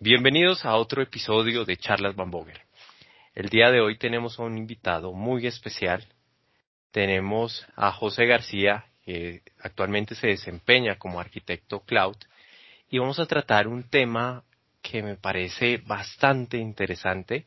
[0.00, 2.58] Bienvenidos a otro episodio de Charlas Van Vogel.
[3.32, 6.04] El día de hoy tenemos a un invitado muy especial.
[6.90, 12.16] Tenemos a José García, que actualmente se desempeña como arquitecto cloud,
[12.90, 14.42] y vamos a tratar un tema
[14.82, 17.46] que me parece bastante interesante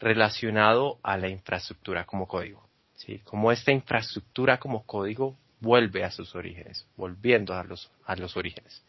[0.00, 2.68] relacionado a la infraestructura como código.
[2.96, 3.20] ¿sí?
[3.20, 8.82] Como esta infraestructura como código vuelve a sus orígenes, volviendo a los, a los orígenes.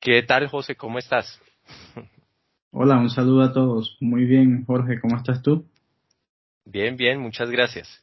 [0.00, 0.76] ¿Qué tal, José?
[0.76, 1.38] ¿Cómo estás?
[2.70, 3.98] Hola, un saludo a todos.
[4.00, 5.66] Muy bien, Jorge, ¿cómo estás tú?
[6.64, 8.02] Bien, bien, muchas gracias.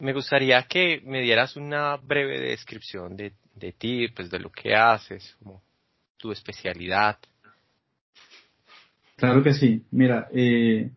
[0.00, 4.74] Me gustaría que me dieras una breve descripción de, de ti, pues de lo que
[4.74, 5.62] haces, como
[6.16, 7.18] tu especialidad.
[9.14, 9.84] Claro que sí.
[9.92, 10.90] Mira, eh,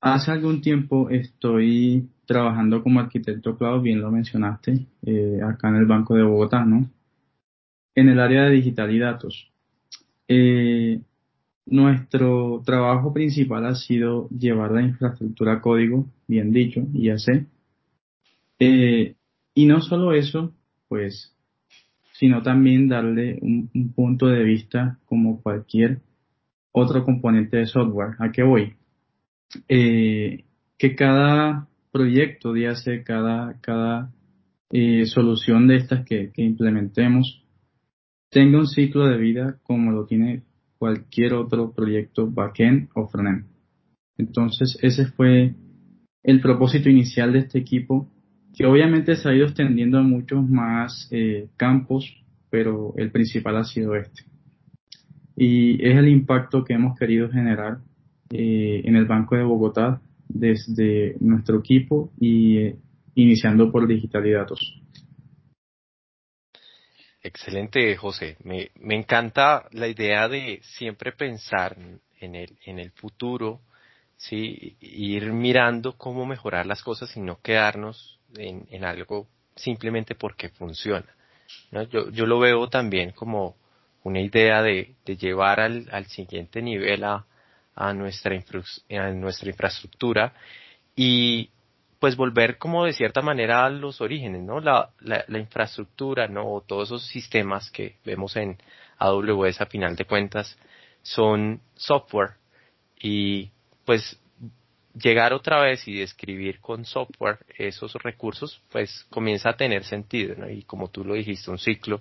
[0.00, 5.86] hace algún tiempo estoy trabajando como arquitecto cloud, bien lo mencionaste, eh, acá en el
[5.86, 6.88] Banco de Bogotá, ¿no?
[7.96, 9.50] En el área de digital y datos.
[10.28, 11.00] Eh,
[11.64, 17.46] nuestro trabajo principal ha sido llevar la infraestructura código, bien dicho, IAC.
[18.58, 19.14] Eh,
[19.54, 20.52] y no solo eso,
[20.88, 21.34] pues,
[22.12, 26.00] sino también darle un, punto de vista como cualquier
[26.72, 28.14] otro componente de software.
[28.18, 28.74] ¿A qué voy?
[29.68, 30.44] Eh,
[30.76, 34.12] que cada proyecto de IAC, cada, cada
[34.70, 37.45] eh, solución de estas que implementemos,
[38.36, 40.42] tenga un ciclo de vida como lo tiene
[40.76, 43.46] cualquier otro proyecto backend o frontend.
[44.18, 45.54] Entonces ese fue
[46.22, 48.10] el propósito inicial de este equipo,
[48.54, 52.14] que obviamente se ha ido extendiendo a muchos más eh, campos,
[52.50, 54.24] pero el principal ha sido este.
[55.34, 57.78] Y es el impacto que hemos querido generar
[58.28, 62.76] eh, en el Banco de Bogotá desde nuestro equipo y eh,
[63.14, 64.82] iniciando por digital y datos.
[67.26, 68.36] Excelente, José.
[68.44, 71.76] Me, encanta la idea de siempre pensar
[72.20, 73.62] en el, en el futuro,
[74.16, 74.76] ¿sí?
[74.80, 79.26] ir mirando cómo mejorar las cosas y no quedarnos en, en algo
[79.56, 81.06] simplemente porque funciona.
[81.90, 83.56] Yo, yo lo veo también como
[84.04, 87.26] una idea de, de llevar al, al siguiente nivel a,
[87.74, 90.32] a, nuestra, a nuestra infraestructura
[90.94, 91.50] y
[92.06, 94.60] pues volver como de cierta manera a los orígenes, ¿no?
[94.60, 96.48] La, la, infraestructura, ¿no?
[96.48, 98.58] O todos esos sistemas que vemos en
[98.98, 100.56] AWS a final de cuentas
[101.02, 102.34] son software
[102.96, 103.50] y
[103.84, 104.20] pues
[104.94, 110.48] llegar otra vez y describir con software esos recursos pues comienza a tener sentido.
[110.48, 112.00] Y como tú lo dijiste, un ciclo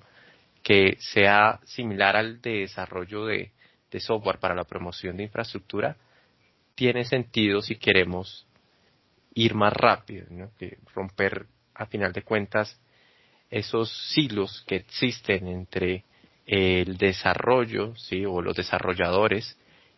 [0.61, 3.53] que sea similar al de desarrollo de,
[3.89, 5.97] de software para la promoción de infraestructura
[6.75, 8.45] tiene sentido si queremos
[9.35, 10.25] ir más rápido,
[10.57, 12.79] que romper a final de cuentas
[13.51, 16.03] esos silos que existen entre
[16.47, 18.25] el desarrollo ¿sí?
[18.25, 19.57] o los desarrolladores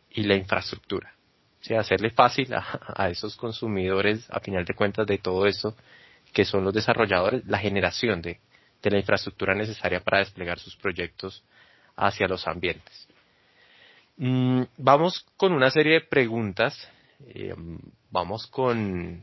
[0.09, 1.13] y la infraestructura.
[1.61, 1.75] ¿sí?
[1.75, 5.77] Hacerle fácil a, esos consumidores a final de cuentas de todo eso
[6.33, 8.39] que son los desarrolladores la generación de,
[8.81, 11.43] de la infraestructura necesaria para desplegar sus proyectos
[11.95, 13.07] hacia los ambientes.
[14.17, 16.89] Mm, vamos con una serie de preguntas
[17.25, 17.55] eh,
[18.11, 19.21] vamos con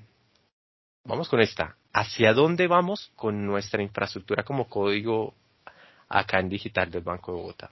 [1.05, 1.77] vamos con esta.
[1.93, 5.35] ¿Hacia dónde vamos con nuestra infraestructura como código
[6.09, 7.71] acá en digital del Banco de Bogotá?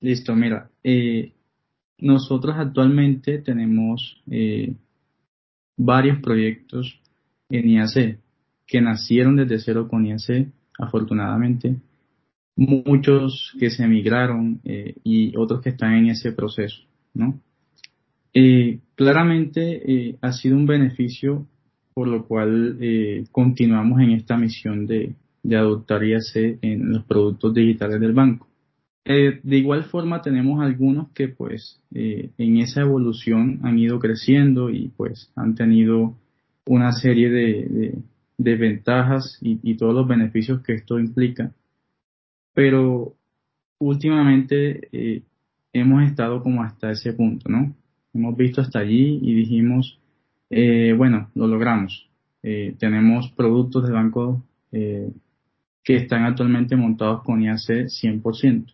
[0.00, 1.32] Listo, mira, eh,
[1.98, 4.74] nosotros actualmente tenemos eh,
[5.76, 7.00] varios proyectos
[7.48, 8.18] en IAC
[8.66, 10.48] que nacieron desde cero con IAC,
[10.78, 11.76] afortunadamente.
[12.56, 14.60] Muchos que se emigraron
[15.02, 16.82] y otros que están en ese proceso,
[17.14, 17.40] ¿no?
[18.32, 21.46] Eh, claramente eh, ha sido un beneficio
[21.94, 27.52] por lo cual eh, continuamos en esta misión de, de adoptar IAC en los productos
[27.52, 28.46] digitales del banco.
[29.04, 35.32] de igual forma tenemos algunos que pues en esa evolución han ido creciendo y pues
[35.34, 36.14] han tenido
[36.66, 37.94] una serie de,
[38.38, 41.52] de, ventajas y, todos los beneficios que esto implica.
[42.54, 43.14] Pero
[43.78, 45.22] últimamente
[45.72, 47.74] hemos estado como hasta ese punto, ¿no?
[48.12, 50.00] Hemos visto hasta allí y dijimos,
[50.50, 52.08] eh, bueno, lo logramos.
[52.42, 55.12] Eh, tenemos productos de banco eh,
[55.84, 58.72] que están actualmente montados con IAC 100%.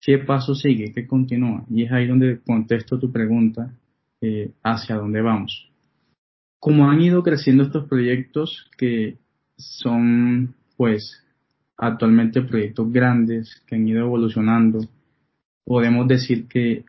[0.00, 0.92] ¿Qué paso sigue?
[0.92, 1.64] ¿Qué continúa?
[1.70, 3.72] Y es ahí donde contesto tu pregunta
[4.62, 5.68] hacia dónde vamos.
[6.60, 9.18] Como han ido creciendo estos proyectos que
[9.56, 11.24] son, pues,
[11.76, 14.78] actualmente proyectos grandes que han ido evolucionando,
[15.64, 16.84] podemos decir que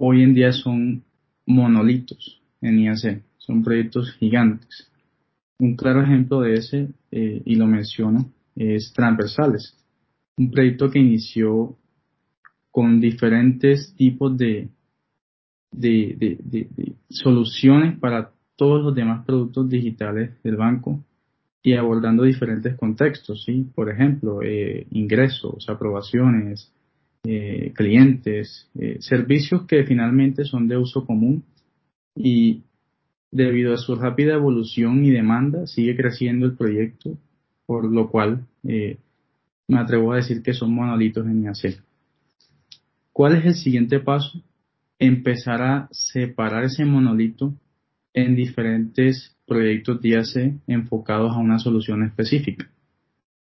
[0.00, 1.02] hoy en día son
[1.46, 4.90] monolitos en IAC, son proyectos gigantes.
[5.58, 9.76] Un claro ejemplo de ese, eh, y lo menciono, es Transversales,
[10.36, 11.76] un proyecto que inició
[12.70, 14.68] con diferentes tipos de,
[15.72, 16.68] de,
[17.08, 21.04] soluciones para todos los demás productos digitales del banco
[21.62, 23.66] y abordando diferentes contextos, ¿sí?
[23.74, 26.72] Por ejemplo, eh, ingresos, aprobaciones,
[27.24, 31.44] eh, clientes, eh, servicios que finalmente son de uso común
[32.14, 32.62] y
[33.30, 37.18] debido a su rápida evolución y demanda sigue creciendo el proyecto,
[37.66, 41.82] por lo cual me atrevo a decir que son monolitos en IAC.
[43.12, 44.42] ¿Cuál es el siguiente paso?
[44.98, 47.52] Empezar a separar ese monolito
[48.14, 52.70] en diferentes proyectos de IAC enfocados a una solución específica.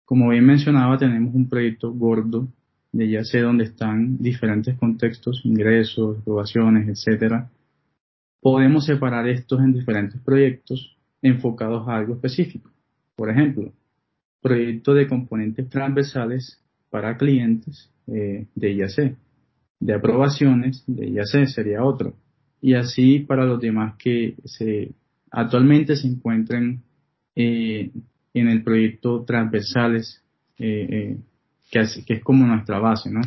[0.04, 2.48] Como bien mencionaba, tenemos un proyecto gordo
[2.96, 7.50] de IAC donde están diferentes contextos, ingresos, aprobaciones, etcétera.
[8.40, 12.70] Podemos separar estos en diferentes proyectos enfocados a algo específico.
[13.16, 13.72] Por ejemplo,
[14.40, 19.16] proyecto de componentes transversales para clientes eh, de IAC
[19.80, 22.14] de aprobaciones de IAC sería otro.
[22.60, 24.92] Y así para los demás que se
[25.30, 26.82] actualmente se encuentren
[27.34, 27.90] eh,
[28.32, 30.22] en el proyecto transversales,
[30.58, 31.18] eh,
[31.70, 33.20] que, es, como nuestra base, ¿no?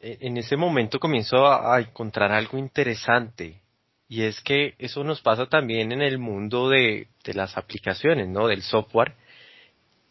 [0.00, 3.62] E, en ese momento comienzo a, encontrar algo interesante
[4.08, 8.46] y es que eso nos pasa también en el mundo de, de las aplicaciones, ¿no?
[8.48, 9.14] Del software.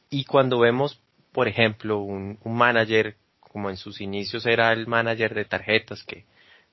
[0.09, 5.35] Y cuando vemos, por ejemplo, un, un manager como en sus inicios era el manager
[5.35, 6.25] de tarjetas que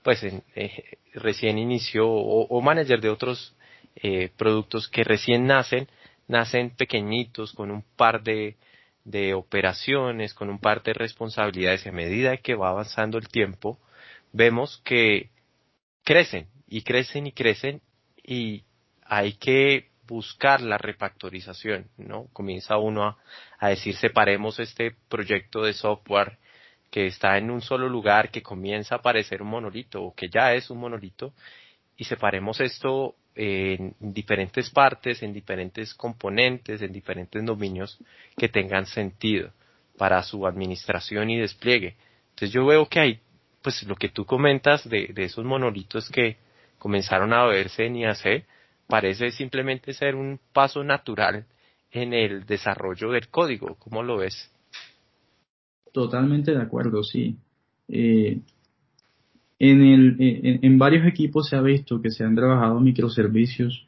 [0.03, 3.55] pues eh, recién inició o, manager de otros
[3.97, 5.89] eh, productos que recién nacen,
[6.27, 8.57] nacen pequeñitos con un par de,
[9.11, 13.79] de operaciones, con un par de responsabilidades a medida que va avanzando el tiempo,
[14.33, 15.31] vemos que
[16.05, 17.83] crecen y crecen y crecen
[18.23, 18.65] y
[19.05, 22.27] hay que buscar la refactorización, ¿no?
[22.33, 23.19] Comienza uno a,
[23.59, 26.39] a decir separemos este proyecto de software
[26.91, 30.55] que está en un solo lugar, que comienza a parecer un monolito o que ya
[30.55, 31.33] es un monolito,
[31.97, 37.99] y separemos esto en diferentes partes, en diferentes componentes, en diferentes dominios
[38.37, 39.53] que tengan sentido
[39.97, 41.97] para su administración y despliegue.
[42.31, 43.21] Entonces yo veo que hay,
[43.63, 46.37] pues lo que tú comentas de, de esos monolitos que
[46.79, 48.47] comenzaron a verse en IAC,
[48.87, 51.47] parece simplemente ser un paso natural
[51.93, 53.77] en el desarrollo del código.
[53.77, 54.51] ¿Cómo lo ves?
[55.93, 57.37] Totalmente de acuerdo, sí.
[57.89, 58.39] Eh,
[59.61, 60.17] en, el,
[60.63, 63.87] en, varios equipos se ha visto que se han trabajado microservicios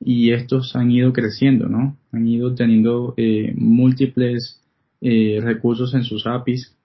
[0.00, 1.96] y estos han ido creciendo, ¿no?
[2.10, 4.60] Han ido teniendo eh, múltiples
[5.00, 6.76] eh, recursos en sus APIs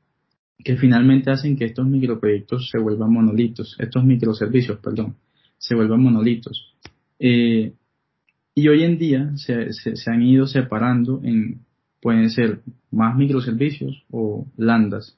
[0.64, 5.16] que finalmente hacen que estos microproyectos se vuelvan monolitos, estos microservicios, perdón,
[5.58, 6.76] se vuelvan monolitos.
[7.18, 11.66] y hoy en día se, se han ido separando en
[12.06, 12.60] pueden ser
[12.92, 15.18] más microservicios o landas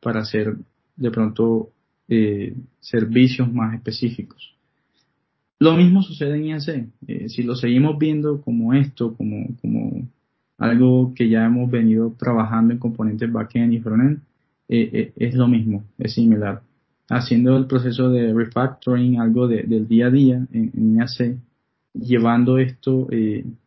[0.00, 0.54] para hacer
[0.94, 1.70] de pronto
[2.12, 4.52] eh, servicios más específicos.
[5.60, 6.88] Lo mismo sucede en IAC.
[7.06, 10.08] Eh, si lo seguimos viendo como esto, como, como
[10.58, 14.18] algo que ya hemos venido trabajando en componentes backend y frontend,
[14.68, 16.62] eh, es lo mismo, es similar.
[17.08, 21.36] Haciendo el proceso de refactoring, algo del día a día en, en IAC,
[21.94, 23.06] llevando esto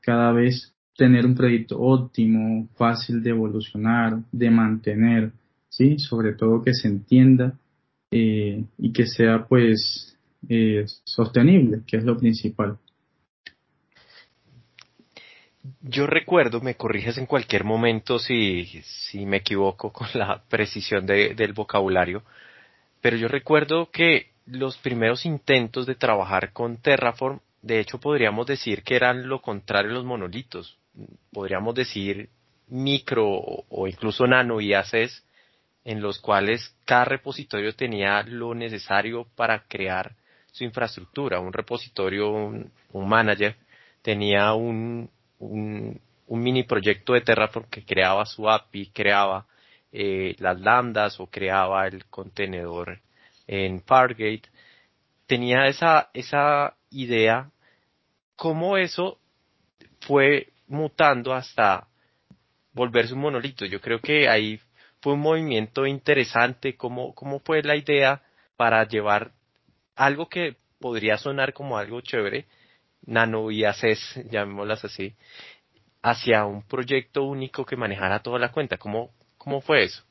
[0.02, 5.32] cada vez tener un proyecto óptimo, fácil de evolucionar, de mantener,
[5.70, 5.98] ¿sí?
[5.98, 7.58] Sobre todo que se entienda
[8.14, 10.18] eh, y que sea pues
[10.50, 12.78] eh, sostenible, que es lo principal.
[15.82, 21.34] Yo recuerdo, me corriges en cualquier momento si, si me equivoco con la precisión de,
[21.36, 22.24] del vocabulario,
[23.02, 28.84] pero yo recuerdo que los primeros intentos de trabajar con Terraform, de hecho podríamos decir
[28.84, 30.78] que eran lo contrario a los monolitos
[31.32, 32.30] podríamos decir,
[32.68, 35.24] micro o incluso nano IACs
[35.86, 40.16] en los cuales cada repositorio tenía lo necesario para crear
[40.52, 41.40] su infraestructura.
[41.40, 43.56] Un repositorio, un, manager,
[44.02, 45.10] tenía un,
[45.40, 49.46] un, mini proyecto de Terraform que creaba su API, creaba
[49.92, 53.00] eh, las lambdas o creaba el contenedor
[53.48, 54.44] en Fargate.
[55.28, 57.50] Tenía esa, esa idea,
[58.36, 59.20] cómo eso
[60.02, 61.88] fue mutando hasta
[62.74, 63.66] volverse un monolito.
[63.66, 64.60] Yo creo que ahí
[65.04, 68.22] fue un movimiento interesante, cómo fue la idea
[68.56, 69.34] para llevar
[69.98, 72.46] algo que podría sonar como algo chévere,
[73.06, 75.14] nano IACs, llamémoslas así,
[76.02, 78.78] hacia un proyecto único que manejara toda la cuenta.
[78.78, 79.12] ¿Cómo,
[79.62, 80.04] fue eso?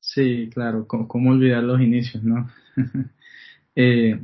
[0.00, 2.50] Sí, claro, ¿cómo, olvidar los inicios, no?
[3.76, 4.18] eh,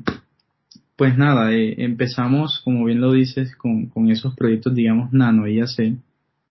[0.97, 5.97] pues nada, eh, empezamos, como bien lo dices, con, con esos proyectos, digamos, nano IAC,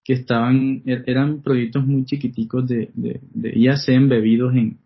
[0.07, 4.77] que estaban, er, eran proyectos muy chiquiticos de, de, IAC embebidos en,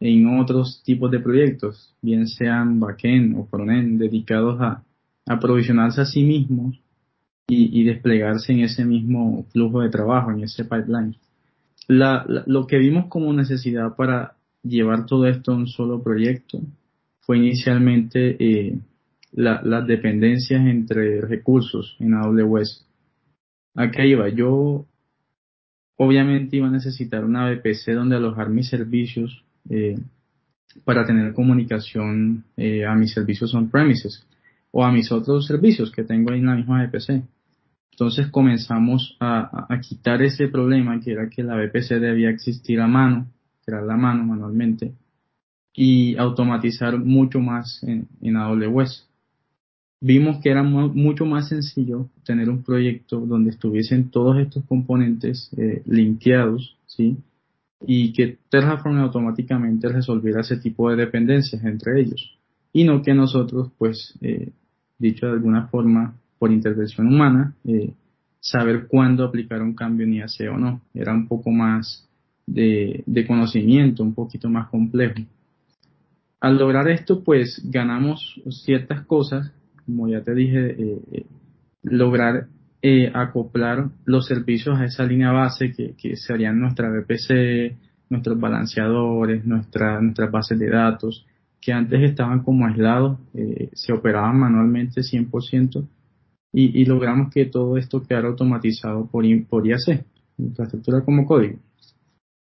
[0.00, 4.82] en otros tipos de proyectos, bien sean backend o frontend, dedicados a
[5.26, 6.80] aprovisionarse a sí mismos
[7.46, 11.14] y, desplegarse en ese mismo flujo de trabajo, en ese pipeline.
[11.88, 16.58] lo que vimos como necesidad para llevar todo esto a un solo proyecto
[17.20, 18.78] fue inicialmente eh,
[19.32, 22.86] las dependencias entre recursos en AWS.
[23.74, 24.86] Acá iba, yo
[25.96, 29.98] obviamente iba a necesitar una VPC donde alojar mis servicios eh,
[30.84, 34.26] para tener comunicación eh, a mis servicios on-premises
[34.70, 37.22] o a mis otros servicios que tengo en la misma VPC.
[37.92, 43.26] Entonces comenzamos a, quitar ese problema que era que la VPC debía existir a mano,
[43.62, 44.94] crear la mano manualmente,
[45.74, 49.06] y automatizar mucho más en, AWS.
[50.00, 55.82] Vimos que era mucho más sencillo tener un proyecto donde estuviesen todos estos componentes eh,
[55.86, 57.18] linkeados, ¿sí?
[57.86, 62.38] Y que Terraform automáticamente resolviera ese tipo de dependencias entre ellos.
[62.72, 64.52] Y no que nosotros, pues, eh,
[64.98, 67.92] dicho de alguna forma, por intervención humana, eh,
[68.40, 70.80] saber cuándo aplicar un cambio en IAC o no.
[70.94, 72.08] Era un poco más
[72.46, 75.20] de, conocimiento, un poquito más complejo.
[76.40, 79.52] Al lograr esto, pues ganamos ciertas cosas,
[79.90, 81.26] como ya te dije, eh, eh,
[81.82, 82.48] lograr
[83.12, 87.76] acoplar los servicios a esa línea base que, serían nuestra VPC,
[88.08, 91.26] nuestros balanceadores, nuestra, nuestras bases de datos,
[91.60, 93.18] que antes estaban como aislados,
[93.74, 95.86] se operaban manualmente 100%,
[96.52, 100.04] y, logramos que todo esto quedara automatizado por, por IAC,
[100.38, 101.58] infraestructura como código.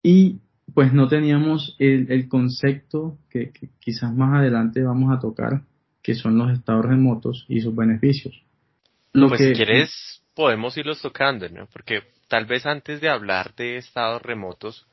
[0.02, 0.40] Y
[0.74, 5.64] pues no teníamos el, concepto que, quizás más adelante vamos a tocar,
[6.02, 8.42] que son los estados remotos y sus beneficios.
[9.14, 11.68] Lo pues si quieres podemos irlos tocando, ¿no?
[11.68, 14.88] Porque tal vez antes de hablar de estados remotos,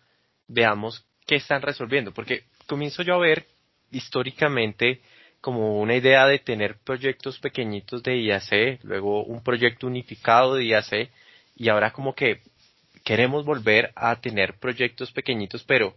[0.49, 3.47] veamos qué están resolviendo, porque comienzo yo a ver
[3.91, 5.01] históricamente
[5.41, 11.11] como una idea de tener proyectos pequeñitos de IAC, luego un proyecto unificado de IAC
[11.55, 12.41] y ahora como que
[13.05, 15.95] queremos volver a tener proyectos pequeñitos, pero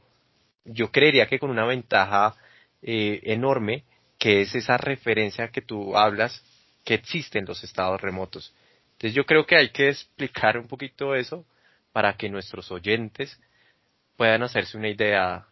[0.65, 2.35] yo creería que con una ventaja
[2.83, 3.83] eh, enorme,
[4.19, 6.43] que es esa referencia que tú hablas,
[6.83, 8.53] que existen los estados remotos.
[8.91, 11.45] Entonces yo creo que hay que explicar un poquito eso
[11.93, 13.39] para que nuestros oyentes
[14.17, 15.47] puedan hacerse una idea.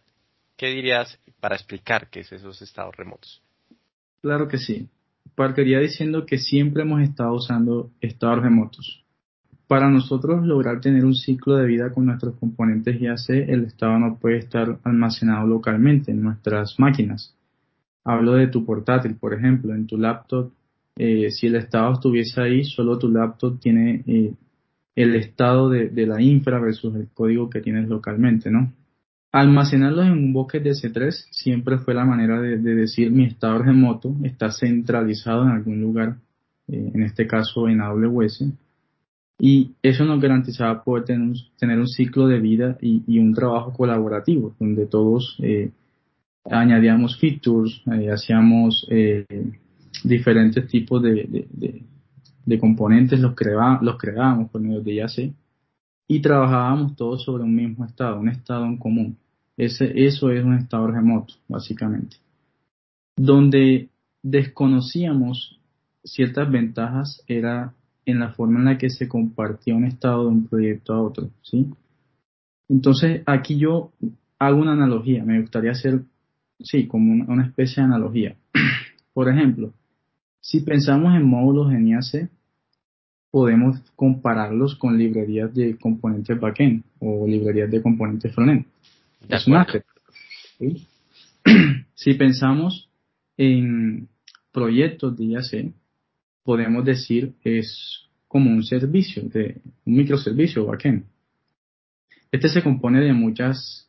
[0.58, 3.42] ¿Qué dirías para explicar qué es esos estados remotos?
[4.22, 4.90] Claro que sí.
[5.36, 9.06] Partiría diciendo que siempre hemos estado usando estados remotos.
[9.68, 14.18] Para nosotros lograr tener un ciclo de vida con nuestros componentes IAC, el estado no
[14.18, 17.37] puede estar almacenado localmente en nuestras máquinas.
[18.08, 20.54] Hablo de tu portátil, por ejemplo, en tu laptop.
[20.96, 24.34] Eh, si el estado estuviese ahí, solo tu laptop tiene eh,
[24.96, 28.72] el estado de, la infra versus el código que tienes localmente, ¿no?
[29.34, 34.16] Almacenarlos en un bucket de C3 siempre fue la manera de, decir mi estado remoto
[34.24, 36.16] está centralizado en algún lugar,
[36.70, 38.46] eh, en este caso en AWS,
[39.38, 41.04] y eso nos garantizaba poder
[41.58, 45.72] tener un, ciclo de vida y, un trabajo colaborativo, donde todos eh,
[46.50, 48.88] añadíamos features, eh, hacíamos
[50.04, 53.34] diferentes tipos de, componentes, los,
[53.82, 55.34] los creábamos por medio de IAC
[56.08, 59.18] y trabajábamos todos sobre un mismo estado, un estado en común.
[59.58, 62.18] Ese, eso es un estado remoto, básicamente.
[63.18, 63.90] Donde
[64.24, 65.60] desconocíamos
[66.04, 67.74] ciertas ventajas era
[68.06, 71.30] en la forma en la que se compartía un estado de un proyecto a otro,
[71.42, 71.70] ¿sí?
[72.70, 73.92] Entonces, aquí yo
[74.40, 76.02] hago una analogía, me gustaría hacer,
[76.60, 78.36] sí, como una, una especie de analogía.
[79.14, 79.74] Por ejemplo,
[80.40, 82.30] si pensamos en módulos en IAC,
[83.32, 88.66] podemos compararlos con librerías de componentes backend o librerías de componentes frontend.
[89.30, 89.46] Es
[91.94, 92.90] Si pensamos
[93.38, 94.08] en
[94.52, 95.74] proyectos de IAC,
[96.44, 101.04] podemos decir que es como un servicio, de un microservicio backend.
[102.32, 103.87] Este se compone de muchas,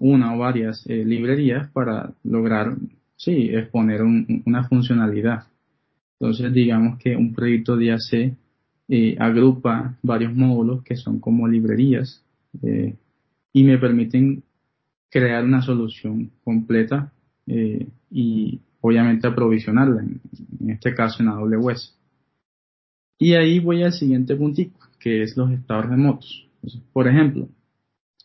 [0.00, 2.76] una o varias eh, librerías para lograr,
[3.16, 5.44] sí, exponer una funcionalidad.
[6.18, 8.36] Entonces, digamos que un proyecto de IAC
[8.88, 12.24] eh, agrupa varios módulos que son como librerías
[12.62, 12.96] eh,
[13.52, 14.42] y me permiten
[15.10, 17.12] crear una solución completa
[18.10, 21.96] y obviamente aprovisionarla, en, este caso en AWS.
[23.18, 26.46] Y ahí voy al siguiente puntito, que es los estados remotos.
[26.92, 27.48] por ejemplo,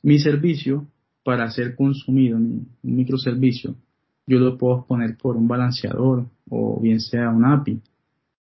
[0.02, 0.88] mi servicio
[1.24, 3.76] para ser consumido, un microservicio,
[4.28, 7.82] yo lo puedo poner por un balanceador o bien sea un API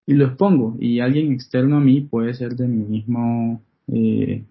[0.09, 4.43] y lo expongo y alguien externo a mí puede ser de mi mismo eh,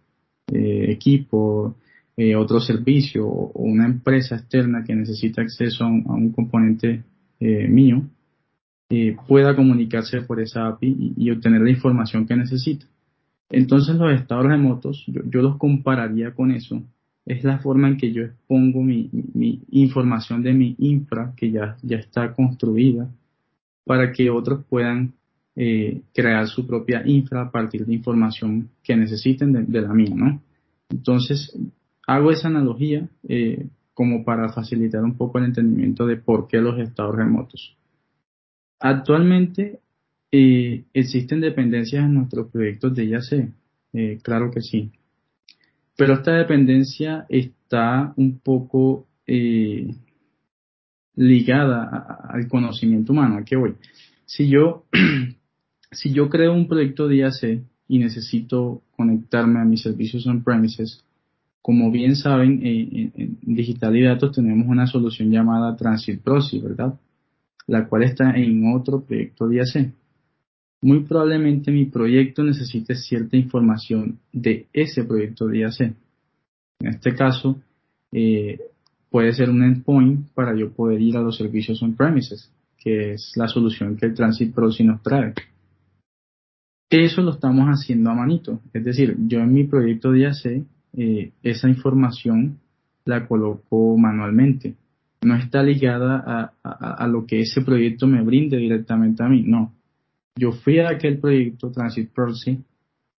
[0.53, 1.75] eh, equipo,
[2.17, 7.03] eh, otro servicio o, una empresa externa que necesita acceso a un, componente
[7.41, 8.03] mío
[9.27, 12.87] pueda comunicarse por esa API y, obtener la información que necesita.
[13.51, 16.83] Entonces los estados remotos, yo, yo, los compararía con eso.
[17.29, 19.11] Es la forma en que yo expongo mi,
[19.71, 23.07] información de mi infra que ya, ya está construida
[23.85, 25.13] para que otros puedan
[25.55, 30.41] eh, crear su propia infra a partir de información que necesiten de, la mía, ¿no?
[30.89, 31.55] Entonces,
[32.07, 36.79] hago esa analogía eh, como para facilitar un poco el entendimiento de por qué los
[36.79, 37.77] estados remotos.
[38.81, 39.81] Actualmente
[40.33, 44.93] eh, existen dependencias en nuestros proyectos de IAC, claro que sí.
[45.99, 49.97] Pero esta dependencia está un poco eh,
[51.17, 53.39] ligada al conocimiento humano.
[53.39, 53.75] ¿A qué voy?
[54.25, 54.85] Si yo,
[55.91, 61.05] si yo creo un proyecto de IAC y necesito conectarme a mis servicios on-premises,
[61.61, 66.95] como bien saben, en, digital y datos tenemos una solución llamada Transit Proxy, ¿verdad?
[67.67, 69.93] la cual está en otro proyecto de IAC.
[70.81, 75.81] Muy probablemente mi proyecto necesite cierta información de ese proyecto de IAC.
[76.81, 77.61] En este caso,
[78.13, 78.59] eh,
[79.11, 83.49] puede ser un endpoint para yo poder ir a los servicios on-premises, que es la
[83.49, 85.35] solución que el Transit Proxy nos trae.
[86.91, 88.61] Eso lo estamos haciendo a manito.
[88.73, 90.65] Es decir, yo en mi proyecto de IAC,
[90.97, 92.59] eh, esa información
[93.05, 94.77] la coloco manualmente
[95.23, 99.75] no está ligada a, lo que ese proyecto me brinde directamente a mí, no.
[100.39, 102.59] Yo fui a aquel proyecto Transit Proxy,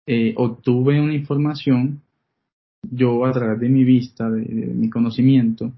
[0.06, 2.02] eh, obtuve una información,
[2.82, 5.72] yo a través de mi vista, de, mi conocimiento,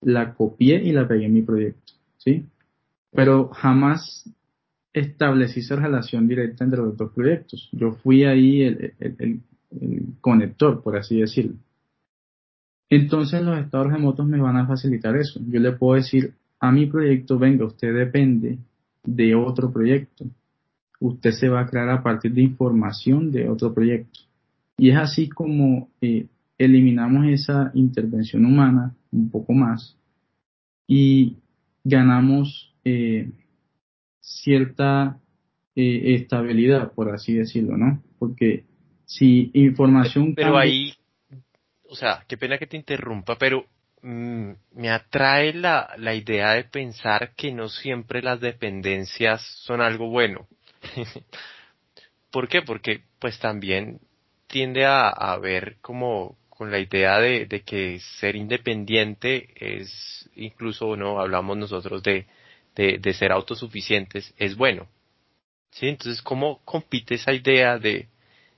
[0.00, 2.44] la copié y la pegué en mi proyecto, ¿sí?
[3.12, 4.28] Pero jamás
[4.92, 7.68] establecí esa relación directa entre los dos proyectos.
[7.72, 9.40] Yo fui ahí el
[10.20, 11.56] conector, por así decirlo.
[12.90, 15.40] Entonces los estados remotos me van a facilitar eso.
[15.48, 18.58] Yo le puedo decir a mi proyecto, venga, usted depende
[19.02, 20.26] de otro proyecto.
[21.02, 24.20] Usted se va a crear a partir de información de otro proyecto.
[24.78, 26.26] Y es así como eh,
[26.58, 29.96] eliminamos esa intervención humana un poco más
[30.86, 31.36] y
[31.84, 33.30] ganamos eh,
[34.20, 35.18] cierta
[35.74, 38.02] eh, estabilidad, por así decirlo, ¿no?
[38.18, 38.64] Porque
[39.04, 40.34] si información...
[40.34, 40.92] Pero ahí
[41.92, 43.66] o sea, qué pena que te interrumpa, pero
[44.00, 50.08] mm, me atrae la, la idea de pensar que no siempre las dependencias son algo
[50.08, 50.48] bueno.
[52.30, 52.62] ¿Por qué?
[52.62, 54.00] Porque pues también
[54.46, 61.56] tiende a, ver como con la idea de, que ser independiente es incluso no hablamos
[61.56, 62.26] nosotros de,
[62.74, 64.88] de, ser autosuficientes es bueno
[65.70, 68.08] sí entonces cómo compite esa idea de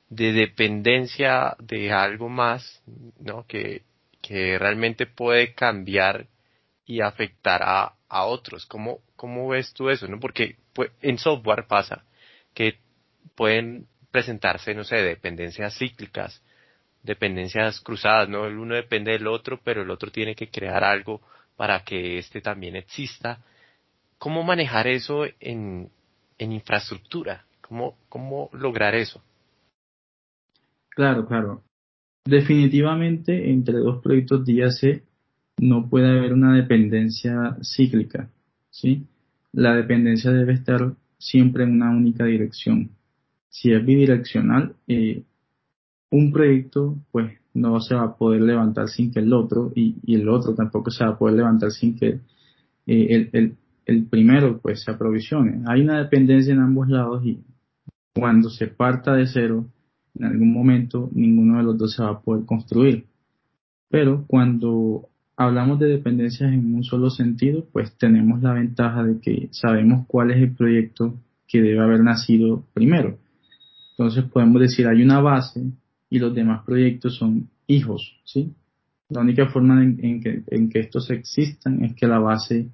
[0.09, 2.83] de dependencia de algo más,
[3.19, 3.47] ¿no?
[3.47, 3.83] Que,
[4.21, 6.27] que realmente puede cambiar
[6.87, 8.67] y afectar a, a otros.
[8.67, 10.07] ¿Cómo, ¿Cómo ves tú eso?
[10.07, 10.21] ¿no?
[10.21, 12.05] Porque pues, en software pasa
[12.55, 12.79] que
[13.35, 16.43] pueden presentarse, no sé, dependencias cíclicas,
[17.03, 18.47] dependencias cruzadas, ¿no?
[18.47, 21.21] El uno depende del otro, pero el otro tiene que crear algo
[21.57, 23.41] para que éste también exista.
[24.19, 25.91] ¿Cómo manejar eso en,
[26.39, 27.45] en infraestructura?
[27.61, 29.23] ¿Cómo, ¿Cómo lograr eso?
[30.91, 31.63] Claro, claro.
[32.25, 35.03] Definitivamente entre dos proyectos de IAC
[35.59, 38.31] no puede haber una dependencia cíclica,
[38.71, 39.07] ¿sí?
[39.53, 42.91] La dependencia debe estar siempre en una única dirección.
[43.49, 45.23] Si es bidireccional, eh,
[46.11, 50.29] un proyecto pues no se va a poder levantar sin que el otro y, el
[50.29, 52.09] otro tampoco se va a poder levantar sin que
[52.87, 53.57] eh, el, el,
[53.87, 55.63] el primero pues se aprovisione.
[55.67, 57.41] Hay una dependencia en ambos lados y
[58.15, 59.67] cuando se parta de cero
[60.17, 63.07] en algún momento ninguno de los dos se va a poder construir.
[63.89, 69.49] Pero cuando hablamos de dependencias en un solo sentido, pues tenemos la ventaja de que
[69.51, 71.15] sabemos cuál es el proyecto
[71.49, 73.19] que debe haber nacido primero.
[73.91, 75.63] Entonces podemos decir hay una base
[76.11, 78.53] y los demás proyectos son hijos, ¿sí?
[79.09, 82.69] La única forma en, que, en que, estos existan es que la base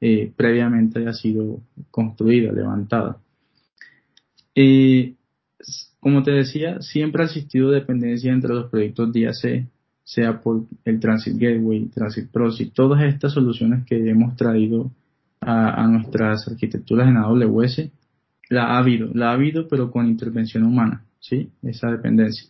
[0.00, 3.18] eh, previamente haya sido construida, levantada.
[4.54, 5.14] Eh,
[6.00, 9.66] como te decía, siempre ha existido dependencia entre los proyectos DAC,
[10.06, 14.92] sea por el Transit Gateway, Transit Proxy, todas estas soluciones que hemos traído
[15.40, 17.90] a, nuestras arquitecturas en AWS,
[18.48, 21.50] la ha habido, la ha habido, pero con intervención humana, ¿sí?
[21.62, 22.48] Esa dependencia.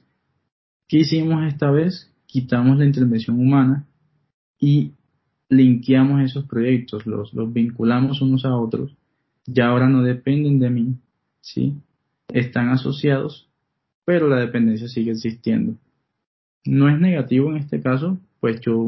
[0.87, 2.13] ¿Qué hicimos esta vez?
[2.27, 3.87] Quitamos la intervención humana
[4.61, 4.93] y
[5.49, 8.95] linkeamos esos proyectos, los, los vinculamos unos a otros,
[9.47, 10.97] ya ahora no dependen de mí,
[11.41, 11.75] ¿sí?
[12.29, 13.47] Están asociados
[14.07, 15.77] pero la dependencia sigue existiendo.
[16.67, 18.87] No es negativo en este caso, pues yo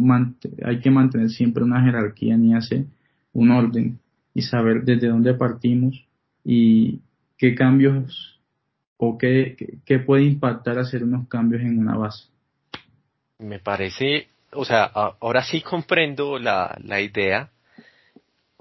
[0.64, 2.86] hay que mantener siempre una jerarquía ni hace
[3.32, 3.98] un orden
[4.34, 6.04] y saber desde dónde partimos
[6.44, 7.00] y
[7.36, 8.40] qué cambios
[8.96, 12.24] o qué, qué puede impactar hacer unos cambios en una base.
[13.38, 17.50] Me parece, o sea, ahora sí comprendo la, la idea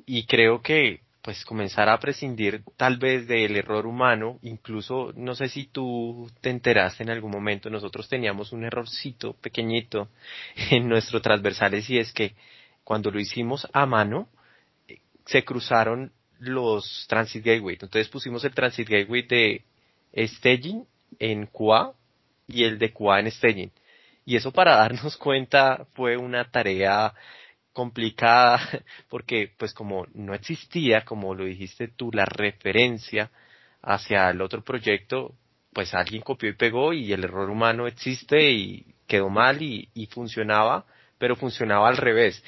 [0.06, 5.50] y creo que pues comenzar a prescindir tal vez del error humano, incluso no sé
[5.50, 10.08] si tú te enteraste en algún momento, nosotros teníamos un errorcito pequeñito
[10.72, 12.34] en nuestro transversales y es que
[12.86, 14.30] cuando lo hicimos a mano
[15.26, 19.66] se cruzaron los Transit Gateway, entonces pusimos el Transit Gateway de
[20.16, 20.86] staging
[21.20, 21.92] en QA
[22.48, 23.72] y el de QA en staging.
[24.26, 27.14] Y eso para darnos cuenta fue una tarea
[27.78, 28.60] complicada
[29.08, 33.30] porque pues como no existía, como lo dijiste tú, la referencia
[33.84, 35.36] hacia el otro proyecto,
[35.74, 40.86] pues alguien copió y pegó y el error humano existe y quedó mal y, funcionaba,
[41.20, 42.44] pero funcionaba al revés.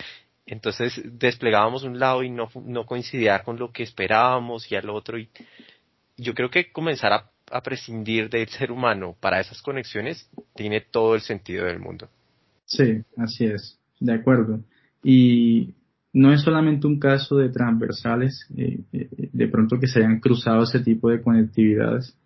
[0.48, 5.20] Entonces desplegábamos un lado y no, no coincidía con lo que esperábamos y al otro.
[5.20, 5.30] Y
[6.18, 11.14] yo creo que comenzar a, a prescindir del ser humano para esas conexiones tiene todo
[11.14, 12.10] el sentido del mundo.
[12.66, 14.60] Sí, así es, de acuerdo.
[15.04, 15.74] Y
[16.14, 20.64] no es solamente un caso de transversales, eh, eh, de pronto que se hayan cruzado
[20.64, 22.18] ese tipo de conectividades.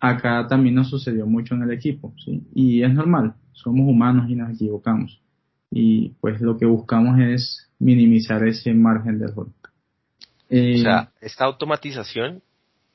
[0.00, 2.42] Acá también nos sucedió mucho en el equipo, ¿sí?
[2.54, 5.20] Y es normal, somos humanos y nos equivocamos.
[5.70, 9.48] Y pues lo que buscamos es minimizar ese margen de error.
[10.50, 12.42] Eh, o sea, esta automatización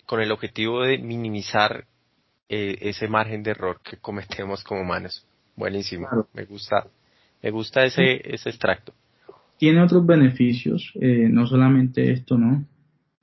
[0.05, 1.85] con el objetivo de minimizar
[2.49, 5.25] ese margen de error que cometemos como humanos.
[5.57, 6.87] Buenísimo, me gusta,
[7.41, 8.93] me gusta ese, ese extracto
[9.57, 12.65] tiene otros beneficios, eh, no solamente esto, ¿no?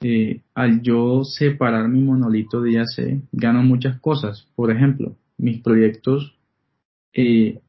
[0.01, 4.47] Eh, al yo separar mi monolito de IAC, gano muchas cosas.
[4.55, 6.37] Por ejemplo, mis proyectos,
[7.15, 7.61] eh,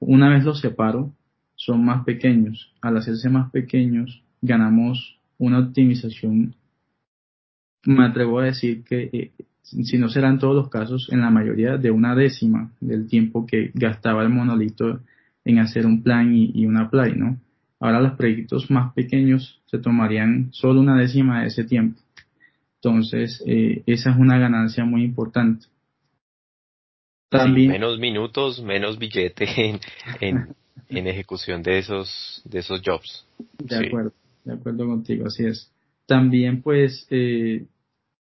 [0.00, 1.14] una vez los separo,
[1.54, 2.74] son más pequeños.
[2.80, 6.56] Al hacerse más pequeños, ganamos una optimización.
[7.84, 9.32] Me atrevo a decir que,
[9.62, 13.70] si no serán todos los casos, en la mayoría de una décima del tiempo que
[13.74, 15.00] gastaba el monolito
[15.44, 17.38] en hacer un plan y, y una play, ¿no?
[17.84, 22.00] Ahora los proyectos más pequeños se tomarían solo una décima de ese tiempo.
[22.76, 25.66] Entonces, eh, esa es una ganancia muy importante.
[27.28, 29.80] También, menos minutos, menos billete en,
[30.88, 33.26] en, ejecución de esos, de esos jobs.
[33.58, 35.70] De acuerdo, de acuerdo contigo, así es.
[36.06, 37.66] También pues eh,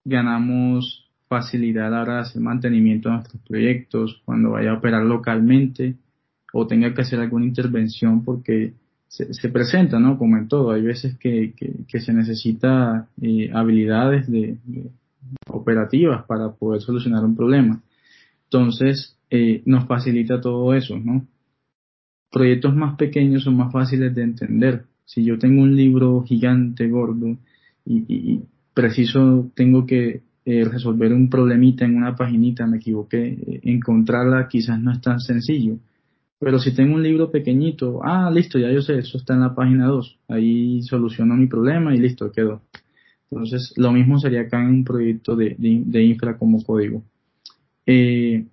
[0.05, 5.97] ganamos facilidad ahora de hacer mantenimiento de nuestros proyectos cuando vaya a operar localmente
[6.53, 8.75] o tenga que hacer alguna intervención porque
[9.09, 10.19] se, presenta, ¿no?
[10.19, 14.59] Como en todo, hay veces que, que, se necesita eh, habilidades de,
[15.49, 17.83] operativas para poder solucionar un problema.
[18.45, 21.27] Entonces, eh, nos facilita todo eso, ¿no?
[22.31, 24.85] Proyectos más pequeños son más fáciles de entender.
[25.07, 27.39] Si yo tengo un libro gigante, gordo,
[27.87, 28.41] y,
[28.75, 34.93] preciso tengo que eh, resolver un problemita en una paginita, me equivoqué, encontrarla quizás no
[34.93, 35.79] es tan sencillo
[36.39, 39.55] pero si tengo un libro pequeñito, ah, listo, ya yo sé, eso está en la
[39.55, 40.19] página 2.
[40.29, 42.63] Ahí soluciono mi problema y listo, quedó.
[43.31, 47.03] Entonces, lo mismo sería acá en un proyecto de, de, infra como código.
[47.85, 48.47] Eh,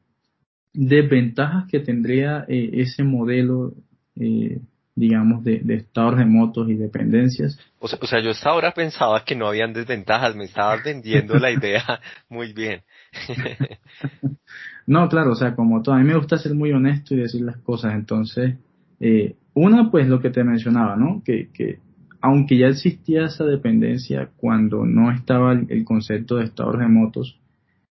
[0.73, 3.73] desventajas que tendría eh, ese modelo,
[4.19, 4.59] eh,
[4.95, 7.57] digamos, de, de, estados remotos y dependencias.
[7.79, 11.35] O sea, o sea, yo hasta ahora pensaba que no habían desventajas, me estabas vendiendo
[11.35, 12.81] la idea muy bien.
[14.87, 17.41] No, claro, o sea, como todo, a mí me gusta ser muy honesto y decir
[17.41, 17.93] las cosas.
[17.95, 18.55] Entonces,
[18.99, 21.23] eh, una, pues lo que te mencionaba, ¿no?
[21.23, 21.79] Que, que
[22.21, 27.39] aunque ya existía esa dependencia cuando no estaba el, concepto de estados remotos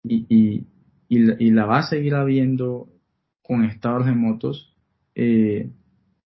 [0.03, 0.65] y, y,
[1.09, 2.87] y, la, va a seguir habiendo
[3.41, 4.73] con estados remotos,
[5.15, 5.69] eh,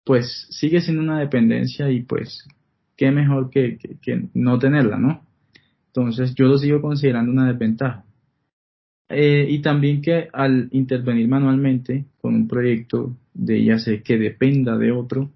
[0.03, 2.47] pues sigue siendo una dependencia y pues
[2.97, 5.21] qué mejor que, que no tenerla, ¿no?
[5.87, 8.03] Entonces yo lo sigo considerando una desventaja.
[9.13, 14.77] Eh, y también que al intervenir manualmente con un proyecto de ya sé que dependa
[14.77, 15.29] de otro,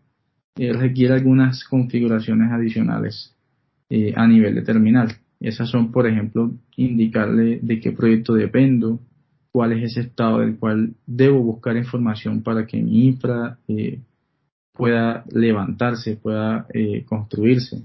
[0.56, 3.36] eh, requiere algunas configuraciones adicionales
[3.90, 5.16] eh, a nivel de terminal.
[5.40, 9.00] Esas son, por ejemplo, indicarle de qué proyecto dependo,
[9.52, 13.60] cuál es ese estado del cual debo buscar información para que mi infra
[14.74, 16.68] pueda levantarse, pueda
[17.06, 17.84] construirse.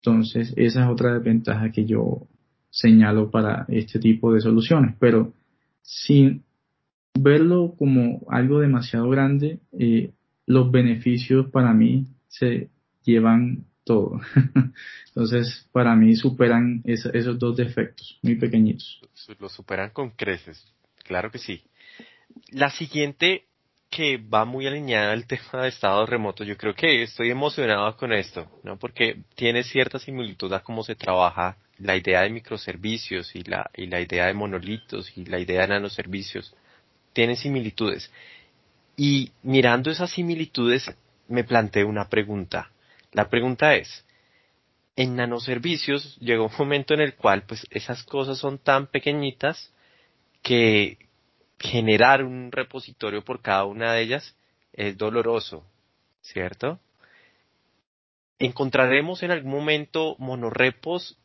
[0.00, 2.28] Entonces, esa es otra desventaja que yo
[2.76, 5.32] señalo para este tipo de soluciones, pero
[5.80, 6.44] sin
[7.18, 10.12] verlo como algo demasiado grande, eh,
[10.44, 12.68] los beneficios para mí se
[13.02, 14.20] llevan todo.
[15.08, 19.00] Entonces, para mí superan esos dos defectos, muy pequeñitos.
[19.40, 20.62] Los superan con creces,
[21.02, 21.62] claro que sí.
[22.50, 23.46] La siguiente
[23.96, 26.46] que va muy alineada al tema de estados remotos.
[26.46, 28.78] Yo creo que estoy emocionado con esto, ¿no?
[28.78, 33.86] Porque tiene cierta similitud a cómo se trabaja la idea de microservicios y la, y
[33.86, 36.54] la idea de monolitos y la idea de nanoservicios.
[37.14, 38.12] Tienen similitudes.
[38.98, 40.94] Y mirando esas similitudes,
[41.28, 42.70] me planteé una pregunta.
[43.12, 44.04] La pregunta es,
[44.94, 49.72] en nanoservicios llegó un momento en el cual pues esas cosas son tan pequeñitas
[50.42, 50.98] que
[51.58, 54.36] generar un repositorio por cada una de ellas
[54.72, 55.64] es doloroso,
[56.20, 56.78] ¿cierto?
[58.38, 61.18] ¿Encontraremos en algún momento monorepos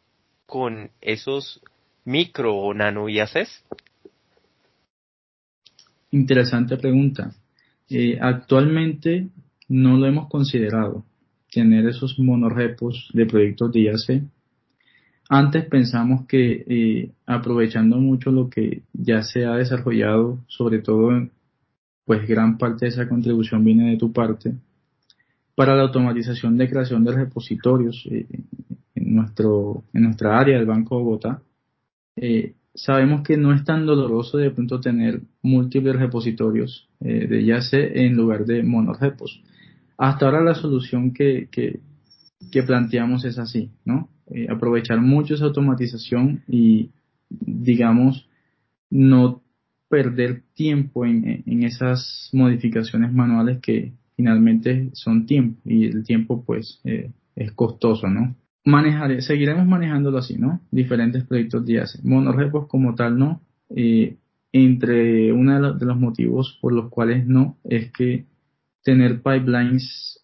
[0.46, 1.62] con esos
[2.06, 3.63] micro o nano IACs?
[6.12, 7.34] Interesante pregunta.
[7.89, 9.28] Eh, actualmente
[9.67, 11.06] no lo hemos considerado,
[11.52, 14.24] tener esos monorepos de proyectos de IAC
[15.34, 21.10] antes pensamos que eh, aprovechando mucho lo que ya se ha desarrollado, sobre todo,
[22.04, 24.56] pues gran parte de esa contribución viene de tu parte,
[25.56, 28.28] para la automatización de creación de repositorios eh,
[28.94, 31.41] en, nuestro, en nuestra área del Banco de Bogotá,
[32.17, 38.17] eh, sabemos que no es tan doloroso de pronto tener múltiples repositorios de YACE en
[38.17, 39.41] lugar de monorepos.
[39.98, 41.80] Hasta ahora la solución que, que,
[42.52, 44.10] que planteamos es así, ¿no?
[44.34, 46.91] Eh, aprovechar mucho esa automatización y,
[47.30, 48.30] digamos,
[48.89, 49.41] no
[49.89, 57.12] perder tiempo en, esas modificaciones manuales que finalmente son tiempo y el tiempo pues eh,
[57.36, 58.36] es costoso, ¿no?
[58.63, 60.62] Manejar, seguiremos manejándolo así, ¿no?
[60.72, 62.00] Diferentes proyectos de IACE.
[62.04, 63.41] Monorepos como tal, ¿no?
[63.70, 64.15] Eh,
[64.54, 68.26] entre uno de los motivos por los cuales no es que
[68.84, 70.24] tener pipelines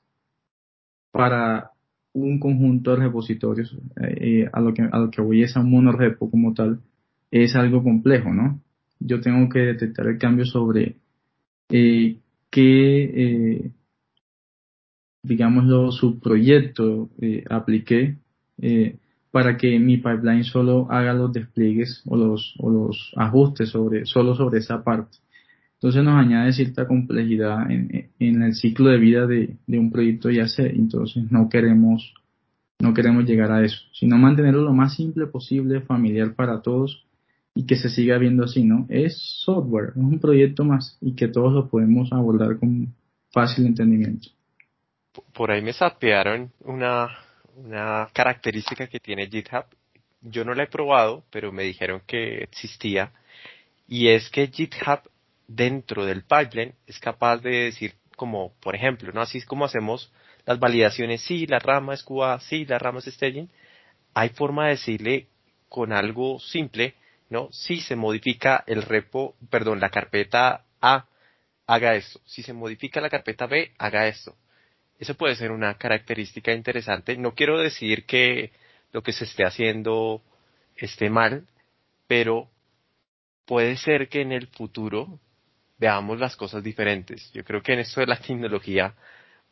[1.11, 1.71] para
[2.21, 5.71] un conjunto de repositorios, eh, a, lo que, a lo que voy es a un
[5.71, 6.79] monorepo como tal,
[7.31, 8.61] es algo complejo, ¿no?
[8.99, 10.95] Yo tengo que detectar el cambio sobre
[11.69, 12.17] eh,
[12.49, 13.71] qué, eh,
[15.21, 18.17] digámoslo, subproyecto eh, apliqué
[18.59, 18.97] eh,
[19.31, 24.35] para que mi pipeline solo haga los despliegues o los, o los ajustes sobre, solo
[24.35, 25.17] sobre esa parte.
[25.77, 30.47] Entonces nos añade cierta complejidad en, el ciclo de vida de, de, un proyecto ya
[30.47, 32.15] sé, entonces no queremos,
[32.79, 37.05] no queremos llegar a eso, sino mantenerlo lo más simple posible, familiar para todos
[37.53, 38.87] y que se siga viendo así, ¿no?
[38.89, 42.93] Es software, es un proyecto más y que todos lo podemos abordar con
[43.31, 44.29] fácil entendimiento.
[45.33, 47.09] Por ahí me sapearon una,
[47.55, 49.65] una característica que tiene GitHub.
[50.21, 53.11] Yo no la he probado, pero me dijeron que existía.
[53.87, 55.01] Y es que GitHub
[55.47, 59.21] dentro del pipeline es capaz de decir como, por ejemplo, ¿no?
[59.21, 60.11] Así es como hacemos
[60.45, 63.49] las validaciones, sí, la rama es QA, sí, la rama es staging.
[64.13, 65.27] Hay forma de decirle
[65.69, 66.95] con algo simple,
[67.29, 67.49] ¿no?
[67.51, 71.05] Si se modifica el repo, perdón, la carpeta A,
[71.67, 72.21] haga esto.
[72.25, 74.35] Si se modifica la carpeta B, haga esto.
[74.99, 77.17] Eso puede ser una característica interesante.
[77.17, 78.51] No quiero decir que
[78.91, 80.23] lo que se esté haciendo
[80.75, 81.45] esté mal,
[82.07, 82.49] pero
[83.45, 85.19] puede ser que en el futuro
[85.77, 87.31] veamos las cosas diferentes.
[87.33, 88.93] Yo creo que en esto de la tecnología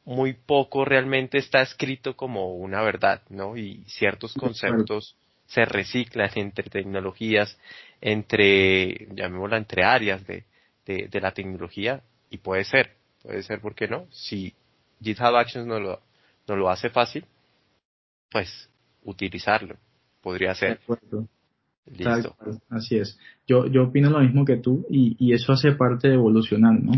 [0.04, 3.58] muy poco realmente está escrito como una verdad, ¿no?
[3.58, 7.58] Y ciertos conceptos se reciclan entre tecnologías,
[8.02, 10.44] entre, llamémosla, entre áreas de,
[10.86, 14.08] de, de la tecnología y puede ser, puede ser, ¿por qué no?
[14.12, 14.54] Si
[15.02, 16.02] GitHub Actions no lo,
[16.48, 17.26] no lo hace fácil,
[18.30, 18.70] pues
[19.04, 19.76] utilizarlo
[20.22, 20.80] podría ser.
[22.70, 23.18] Así es.
[23.48, 26.94] Yo, yo opino lo mismo que tú y, y eso hace parte de evolucionar, ¿no?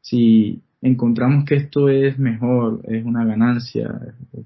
[0.00, 4.00] Si encontramos que esto es mejor, es una ganancia,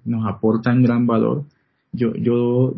[0.05, 1.45] nos aporta un gran valor,
[1.93, 2.75] yo, yo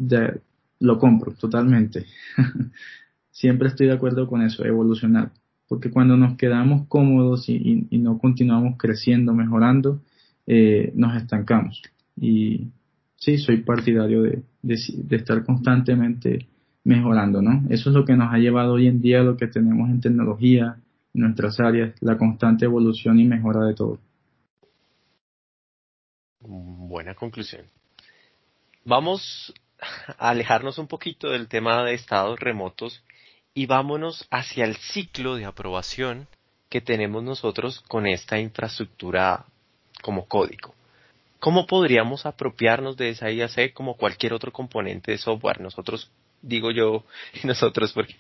[0.79, 2.07] lo compro totalmente.
[3.31, 5.33] Siempre estoy de acuerdo con eso, evolucionar.
[5.69, 10.01] Porque cuando nos quedamos cómodos y, y, no continuamos creciendo, mejorando,
[10.47, 11.83] eh, nos estancamos.
[12.21, 12.69] Y
[13.17, 16.49] sí, soy partidario de, de estar constantemente
[16.85, 17.63] mejorando, ¿no?
[17.71, 20.77] Eso es lo que nos ha llevado hoy en día lo que tenemos en tecnología,
[21.15, 23.99] en nuestras áreas, la constante evolución y mejora de todo.
[26.41, 27.67] Buena conclusión.
[28.85, 29.53] Vamos
[30.19, 33.05] a alejarnos un poquito del tema de estados remotos
[33.55, 36.29] y vámonos hacia el ciclo de aprobación
[36.69, 39.45] que tenemos nosotros con esta infraestructura
[40.03, 40.75] como código.
[41.41, 45.61] ¿Cómo podríamos apropiarnos de esa IAC como cualquier otro componente de software?
[45.61, 46.11] Nosotros
[46.43, 47.05] digo yo
[47.43, 48.17] y nosotros porque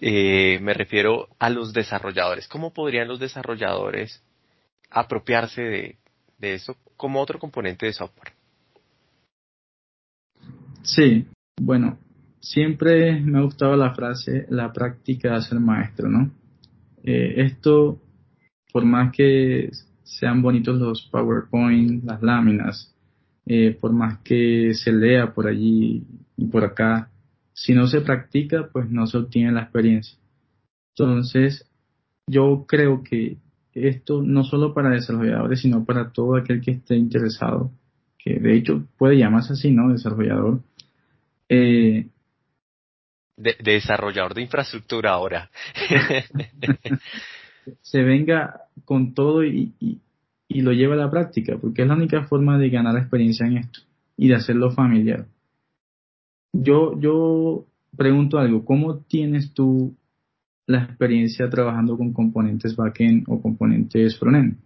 [0.00, 2.48] eh, me refiero a los desarrolladores.
[2.48, 4.22] ¿Cómo podrían los desarrolladores
[4.90, 5.96] apropiarse de,
[6.38, 8.32] de eso como otro componente de software?
[10.82, 11.26] Sí,
[11.60, 11.98] bueno,
[12.40, 16.30] siempre me ha gustado la frase, la práctica de ser maestro, ¿no?
[17.04, 18.00] Eh, esto
[18.72, 19.70] por más que
[20.02, 22.94] sean bonitos los PowerPoint, las láminas,
[23.46, 26.04] eh, por más que se lea por allí
[26.36, 27.10] y por acá,
[27.52, 30.18] si no se practica, pues no se obtiene la experiencia.
[30.94, 31.68] Entonces,
[32.26, 33.38] yo creo que
[33.74, 37.70] esto no solo para desarrolladores, sino para todo aquel que esté interesado,
[38.18, 39.92] que de hecho puede llamarse así, ¿no?
[39.92, 40.60] Desarrollador.
[41.48, 42.06] Eh,
[43.36, 45.50] de, desarrollador de infraestructura ahora.
[47.80, 50.00] se venga con todo y, y,
[50.62, 53.80] lo lleve a la práctica, porque es la única forma de ganar experiencia en esto
[54.16, 55.26] y de hacerlo familiar.
[56.52, 59.96] Yo, yo pregunto algo, ¿cómo tienes tú
[60.66, 64.56] la experiencia trabajando con componentes backend o componentes frontend?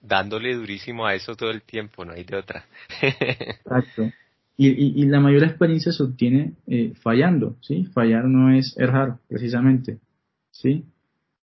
[0.00, 2.64] Dándole durísimo a eso todo el tiempo, no hay de otra.
[3.00, 4.10] Exacto.
[4.58, 7.84] Y, y, la mayor experiencia se obtiene eh, fallando, ¿sí?
[7.92, 9.98] Fallar no es errar, precisamente,
[10.50, 10.86] ¿sí?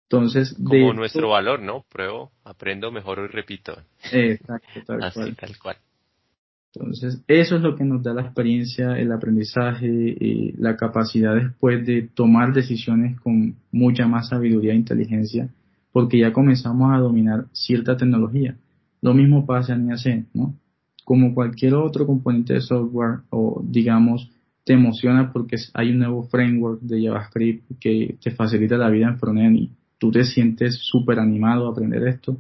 [0.10, 1.86] Entonces, como nuestro valor, ¿no?
[1.88, 3.78] Pruebo, aprendo, mejor y repito.
[4.12, 5.78] Exacto, tal Así, tal cual.
[6.74, 11.86] Entonces, eso es lo que nos da la experiencia, el aprendizaje, y la capacidad después
[11.86, 15.50] de tomar decisiones con mucha más sabiduría e inteligencia,
[15.92, 18.56] porque ya comenzamos a dominar cierta tecnología.
[19.02, 20.54] Lo mismo pasa en IAC, ¿no?
[21.06, 24.30] Como cualquier otro componente de software, o digamos,
[24.64, 29.18] te emociona porque hay un nuevo framework de JavaScript que te facilita la vida en
[29.18, 32.38] frontend tú te sientes súper animado a aprender esto.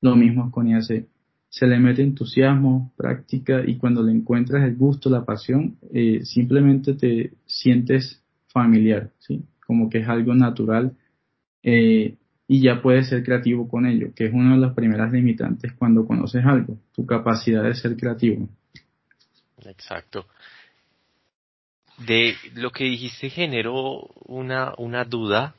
[0.00, 1.06] Lo mismo con IAC.
[1.50, 6.94] Se le mete entusiasmo, práctica y cuando le encuentras el gusto, la pasión, eh, simplemente
[6.94, 9.44] te sientes familiar, ¿sí?
[9.66, 10.96] Como que es algo natural
[11.62, 12.16] eh,
[12.48, 16.06] y ya puedes ser creativo con ello, que es una de las primeras limitantes cuando
[16.06, 18.48] conoces algo, tu capacidad de ser creativo.
[19.66, 20.26] Exacto.
[21.98, 25.54] De lo que dijiste generó una, una duda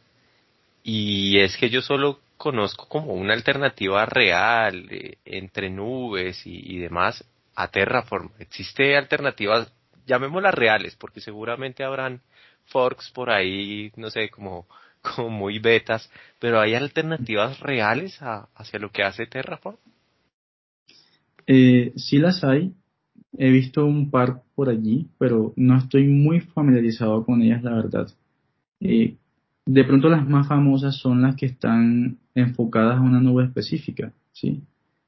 [0.83, 7.23] y es que yo solo conozco como una alternativa real eh, entre nubes y, demás
[7.53, 8.31] a Terraform.
[8.39, 9.71] Existe alternativas,
[10.07, 12.19] llamémoslas reales, porque seguramente habrán
[12.65, 14.65] forks por ahí, no sé, como,
[15.15, 18.17] como muy betas, pero hay alternativas reales
[18.55, 19.77] hacia lo que hace Terraform.
[21.45, 22.73] Eh, sí las hay.
[23.37, 28.11] He visto un par por allí, pero no estoy muy familiarizado con ellas, la verdad.
[28.79, 29.17] Eh,
[29.65, 34.61] de pronto las más famosas son las que están enfocadas a una nube específica, ¿sí?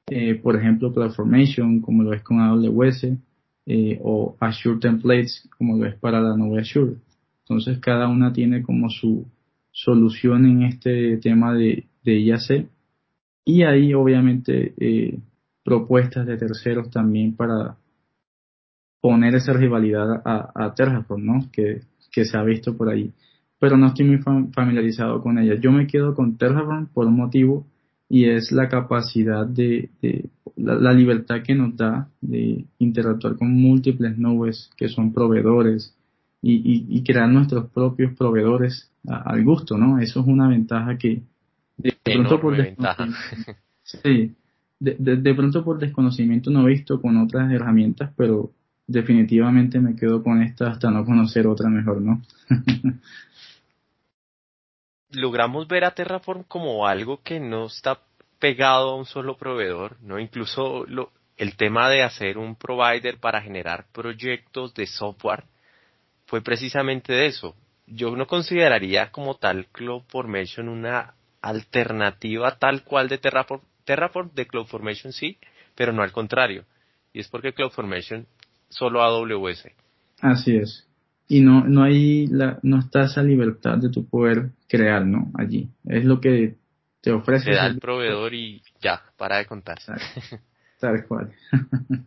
[0.06, 3.04] Eh, por ejemplo, CloudFormation, como lo es con AWS,
[3.66, 6.96] eh, o Azure Templates, como lo es para la nube Azure.
[7.40, 9.26] Entonces, cada una tiene como su
[9.70, 12.66] solución en este tema de, de IAC.
[13.46, 15.18] Y hay, obviamente, eh,
[15.64, 17.76] propuestas de terceros también para
[19.00, 21.50] poner esa rivalidad a, a Terraform, ¿no?
[21.50, 21.80] Que,
[22.12, 23.12] que se ha visto por ahí
[23.64, 24.18] pero no estoy muy
[24.52, 25.54] familiarizado con ella.
[25.58, 27.66] Yo me quedo con Terraform por un motivo
[28.10, 29.88] y es la capacidad de,
[30.56, 35.96] la, libertad que nos da de interactuar con múltiples nubes que son proveedores
[36.42, 39.98] y, crear nuestros propios proveedores al gusto, ¿no?
[39.98, 41.22] Eso es una ventaja que
[41.78, 42.54] de pronto por
[43.82, 44.34] sí,
[44.78, 48.52] de, pronto por desconocimiento no he visto con otras herramientas, pero
[48.86, 52.20] definitivamente me quedo con esta hasta no conocer otra mejor, ¿no?
[55.14, 58.00] logramos ver a Terraform como algo que no está
[58.38, 60.18] pegado a un solo proveedor, ¿no?
[60.18, 65.44] Incluso lo, el tema de hacer un provider para generar proyectos de software
[66.26, 67.54] fue precisamente de eso.
[67.86, 73.62] Yo no consideraría como tal CloudFormation una alternativa tal cual de Terraform.
[73.84, 75.38] Terraform de CloudFormation sí,
[75.74, 76.64] pero no al contrario.
[77.12, 78.26] Y es porque CloudFormation
[78.68, 79.68] solo AWS.
[80.20, 80.88] Así es
[81.28, 85.30] y no, no hay la, no está esa libertad de tu poder crear, ¿no?
[85.34, 85.68] Allí.
[85.84, 86.56] Es lo que
[87.00, 87.50] te ofrece.
[87.50, 89.78] Te da el proveedor y ya, para de contar.
[90.80, 91.32] Tal cual.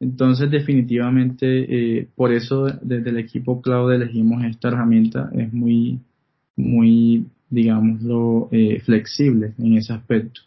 [0.00, 5.30] Entonces, definitivamente, eh, por eso desde el equipo cloud elegimos esta herramienta.
[5.34, 6.00] Es muy,
[6.56, 10.40] muy, digámoslo, eh, flexible en ese aspecto.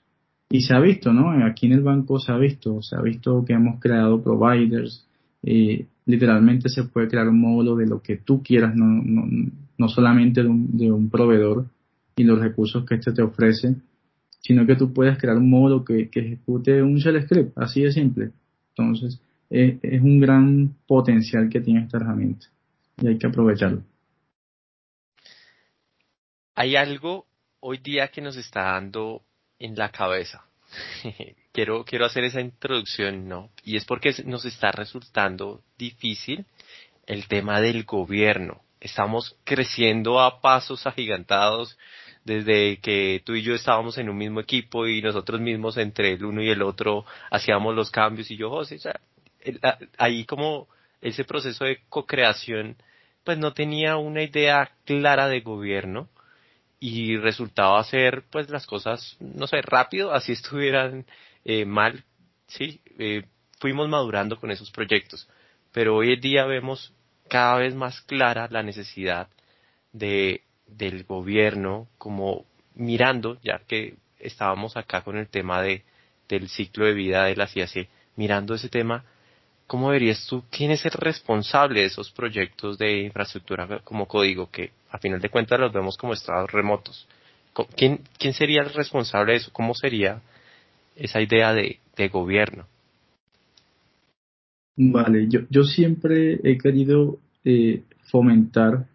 [0.49, 1.45] Y se ha visto, ¿no?
[1.45, 5.07] Aquí en el banco se ha visto, se ha visto que hemos creado providers,
[5.43, 9.25] eh, literalmente se puede crear un módulo de lo que tú quieras, no, no,
[9.77, 11.65] no solamente de un, de un, proveedor
[12.15, 13.75] y los recursos que este te ofrece,
[14.39, 17.91] sino que tú puedes crear un módulo que, que ejecute un shell script, así de
[17.91, 18.31] simple.
[18.69, 19.19] Entonces,
[19.49, 22.47] es, es un gran potencial que tiene esta herramienta
[23.01, 23.83] y hay que aprovecharlo.
[26.55, 27.25] Hay algo
[27.59, 29.23] hoy día que nos está dando
[29.59, 30.43] en la cabeza
[31.53, 33.49] quiero, quiero hacer esa introducción, ¿no?
[33.63, 36.45] Y es porque nos está resultando difícil
[37.05, 38.61] el tema del gobierno.
[38.81, 41.77] Estamos creciendo a pasos agigantados
[42.25, 46.25] desde que tú y yo estábamos en un mismo equipo y nosotros mismos entre el
[46.25, 48.79] uno y el otro hacíamos los cambios y yo, José,
[49.97, 50.67] ahí como
[51.01, 52.77] ese proceso de co-creación,
[53.23, 56.09] pues no tenía una idea clara de gobierno
[56.79, 61.05] y resultaba ser pues las cosas, no sé, rápido, así estuvieran
[61.45, 62.03] eh, mal,
[62.47, 63.25] sí, eh,
[63.59, 65.27] fuimos madurando con esos proyectos,
[65.71, 66.93] pero hoy en día vemos
[67.29, 69.27] cada vez más clara la necesidad
[69.91, 75.83] de del gobierno como mirando, ya que estábamos acá con el tema de
[76.27, 79.03] del ciclo de vida de la CIAC, mirando ese tema,
[79.67, 84.71] ¿cómo verías tú quién es el responsable de esos proyectos de infraestructura como código que
[84.89, 87.07] a final de cuentas los vemos como estados remotos?
[87.75, 89.51] ¿Quién, quién sería el responsable de eso?
[89.53, 90.21] ¿Cómo sería
[90.95, 91.79] esa idea de,
[92.11, 92.65] gobierno?
[94.75, 98.87] Vale, yo, yo siempre he querido eh, fomentar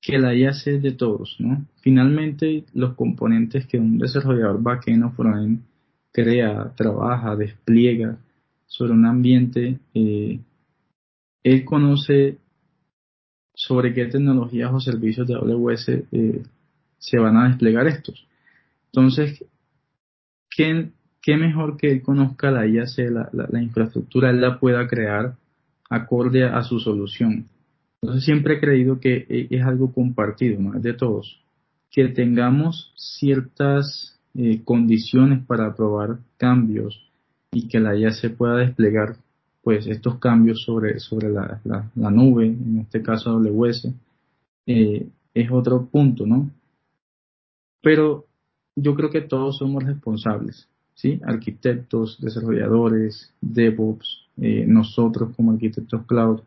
[0.00, 1.66] que la IA sea de todos, ¿no?
[1.82, 5.62] Finalmente, los componentes que un desarrollador backend o frontend
[6.12, 8.18] crea, trabaja, despliega
[8.66, 10.40] sobre un ambiente, eh,
[11.42, 12.38] él conoce
[13.54, 16.42] sobre qué tecnologías o servicios de AWS eh,
[16.98, 18.26] se van a desplegar estos.
[18.86, 19.44] Entonces,
[20.58, 20.90] ¿qué,
[21.22, 25.36] qué mejor que él conozca la IA, la, la, infraestructura, él la pueda crear
[25.88, 27.46] acorde a su solución?
[28.02, 30.72] Entonces siempre he creído que eh, es algo compartido, ¿no?
[30.80, 31.40] De todos.
[31.92, 37.08] Que tengamos ciertas eh, condiciones para aprobar cambios
[37.52, 39.14] y que la IA se pueda desplegar,
[39.62, 43.92] pues estos cambios sobre, sobre la, la, nube, en este caso AWS,
[44.66, 46.50] eh, es otro punto, ¿no?
[47.80, 48.27] Pero
[48.80, 51.20] yo creo que todos somos responsables, ¿sí?
[51.24, 56.40] Arquitectos, desarrolladores, DevOps, nosotros como arquitectos cloud,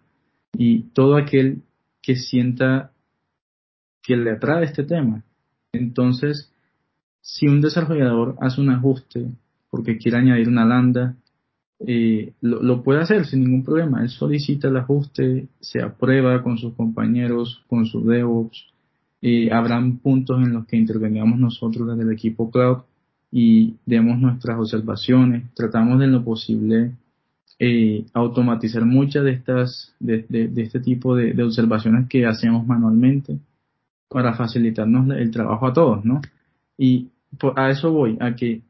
[0.58, 1.62] y todo aquel
[2.02, 2.92] que sienta
[4.02, 5.24] que le atrae este tema.
[5.74, 6.52] Entonces,
[7.22, 9.28] si un desarrollador hace un ajuste
[9.70, 11.16] porque quiere añadir una lambda,
[11.80, 14.02] eh, lo, puede hacer sin ningún problema.
[14.02, 18.68] Él solicita el ajuste, se aprueba con sus compañeros, con sus DevOps.
[19.22, 22.80] Eh, habrán puntos en los que intervengamos nosotros desde el equipo cloud
[23.32, 25.54] y demos nuestras observaciones.
[25.54, 26.92] Tratamos de lo posible
[27.60, 30.26] eh, automatizar muchas de estas, de,
[30.58, 33.38] este tipo de, observaciones que hacemos manualmente
[34.10, 36.22] para facilitarnos el trabajo a todos, ¿no?
[36.76, 37.10] Y
[37.56, 38.62] a eso voy, a que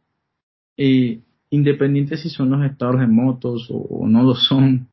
[0.76, 4.88] eh, independiente si son los estados remotos o, no lo son,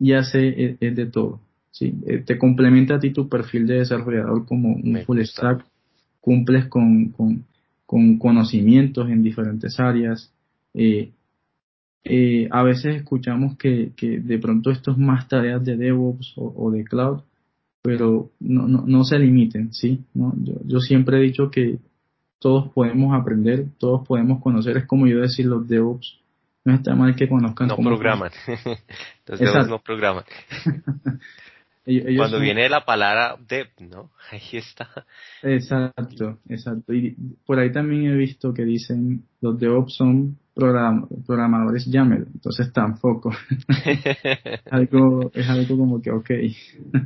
[0.00, 1.40] ya sé, es, de todo.
[1.74, 1.92] ¿Sí?
[2.06, 5.64] Eh, te complementa a ti tu perfil de desarrollador como un full stack,
[6.20, 7.44] cumples con, con,
[7.84, 10.32] con, conocimientos en diferentes áreas,
[10.72, 11.10] eh,
[12.04, 16.70] eh, a veces escuchamos que, que, de pronto esto es más tareas de DevOps o,
[16.70, 17.22] de Cloud,
[17.82, 20.04] pero no, no, no, se limiten, ¿sí?
[20.14, 20.32] ¿No?
[20.36, 21.78] Yo, yo siempre he dicho que
[22.38, 26.20] todos podemos aprender, todos podemos conocer, es como yo decir los DevOps,
[26.64, 27.68] no está mal que conozcan.
[27.68, 28.30] No programan,
[29.26, 30.24] los DevOps no programan.
[31.84, 34.10] Cuando viene la palabra dev, ¿no?
[34.30, 34.88] Ahí está.
[35.42, 36.94] Exacto, exacto.
[36.94, 37.14] Y
[37.44, 43.32] por ahí también he visto que dicen los DevOps son programadores YAML, entonces tampoco.
[44.70, 46.30] algo, es algo como que, ok.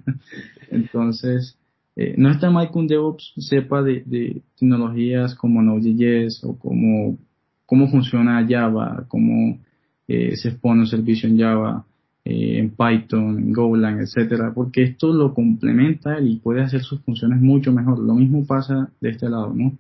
[0.70, 1.58] entonces,
[1.96, 7.18] eh, no está mal que un DevOps sepa de, tecnologías como Node.js o como
[7.66, 9.58] cómo funciona Java, cómo
[10.06, 11.84] eh, se expone un servicio en Java,
[12.28, 17.40] eh, en Python, en Golang, etcétera, porque esto lo complementa y puede hacer sus funciones
[17.40, 17.98] mucho mejor.
[18.00, 19.72] Lo mismo pasa de este lado, ¿no?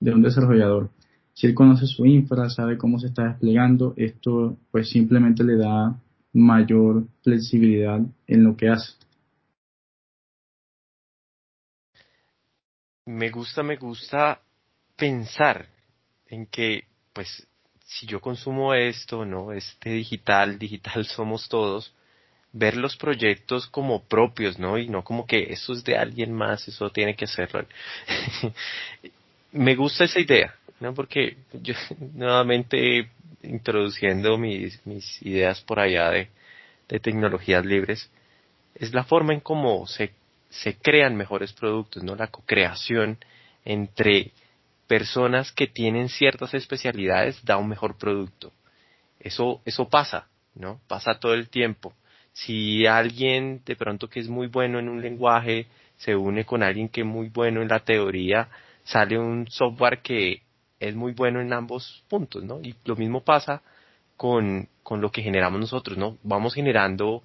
[0.00, 0.88] De un desarrollador.
[1.34, 5.94] Si él conoce su infra, sabe cómo se está desplegando, esto pues simplemente le da
[6.32, 8.94] mayor flexibilidad en lo que hace.
[13.04, 14.40] Me gusta, me gusta
[14.96, 15.66] pensar
[16.28, 17.46] en que pues
[17.90, 19.52] si yo consumo esto, ¿no?
[19.52, 21.92] Este digital, digital somos todos,
[22.52, 24.78] ver los proyectos como propios, ¿no?
[24.78, 27.66] Y no como que eso es de alguien más, eso tiene que hacerlo.
[29.52, 30.94] Me gusta esa idea, ¿no?
[30.94, 31.74] Porque yo,
[32.14, 33.10] nuevamente,
[33.42, 36.28] introduciendo mis, mis ideas por allá de,
[36.88, 38.08] de tecnologías libres,
[38.76, 40.12] es la forma en cómo se,
[40.48, 42.14] se crean mejores productos, ¿no?
[42.14, 43.18] La co-creación
[43.64, 44.32] entre
[44.90, 48.52] personas que tienen ciertas especialidades da un mejor producto.
[49.20, 50.26] Eso, eso pasa,
[50.56, 50.80] ¿no?
[50.88, 51.94] Pasa todo el tiempo.
[52.32, 56.88] Si alguien de pronto que es muy bueno en un lenguaje se une con alguien
[56.88, 58.48] que es muy bueno en la teoría,
[58.82, 60.42] sale un software que
[60.80, 62.58] es muy bueno en ambos puntos, ¿no?
[62.60, 63.62] Y lo mismo pasa
[64.16, 66.18] con, con lo que generamos nosotros, ¿no?
[66.24, 67.22] Vamos generando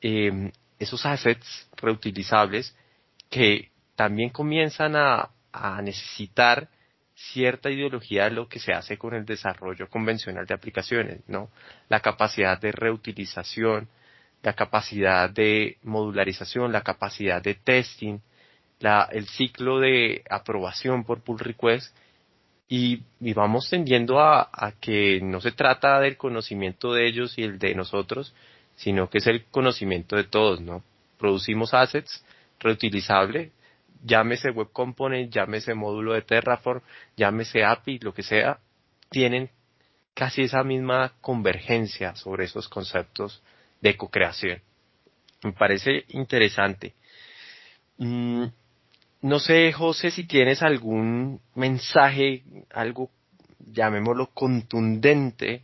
[0.00, 2.74] eh, esos assets reutilizables
[3.28, 6.70] que también comienzan a, a necesitar
[7.16, 11.50] cierta ideología de lo que se hace con el desarrollo convencional de aplicaciones, ¿no?
[11.88, 13.88] La capacidad de reutilización,
[14.42, 18.18] la capacidad de modularización, la capacidad de testing,
[19.10, 21.96] el ciclo de aprobación por pull request
[22.68, 27.58] y, vamos tendiendo a, a, que no se trata del conocimiento de ellos y el
[27.58, 28.34] de nosotros,
[28.74, 30.82] sino que es el conocimiento de todos, ¿no?
[31.18, 32.22] Producimos assets
[32.60, 33.52] reutilizables
[34.02, 36.80] llámese Web Component, llámese módulo de Terraform,
[37.16, 38.58] llámese API, lo que sea,
[39.10, 39.50] tienen
[40.14, 43.42] casi esa misma convergencia sobre esos conceptos
[43.80, 44.62] de co-creación.
[45.42, 46.94] Me parece interesante.
[47.98, 48.46] Mm,
[49.22, 52.42] no sé, José, si tienes algún mensaje,
[52.72, 53.10] algo,
[53.58, 55.62] llamémoslo contundente,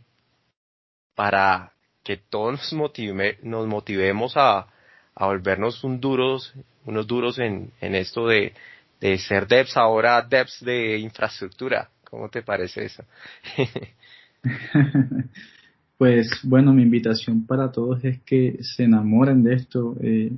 [1.15, 1.73] para
[2.03, 2.91] que todos nos,
[3.43, 4.67] nos motivemos a,
[5.15, 6.53] a volvernos un duros
[6.85, 8.53] unos duros en, en esto de,
[8.99, 11.89] de ser devs ahora devs de infraestructura.
[12.09, 13.03] ¿Cómo te parece eso?
[15.97, 19.95] pues bueno, mi invitación para todos es que se enamoren de esto.
[20.01, 20.31] Eh,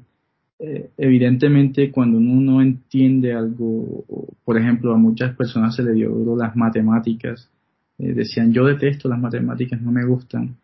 [0.59, 4.05] eh, evidentemente cuando uno no entiende algo,
[4.45, 7.49] por ejemplo, a muchas personas se le dio duro las matemáticas,
[7.97, 10.55] eh, decían yo detesto las matemáticas, no me gustan.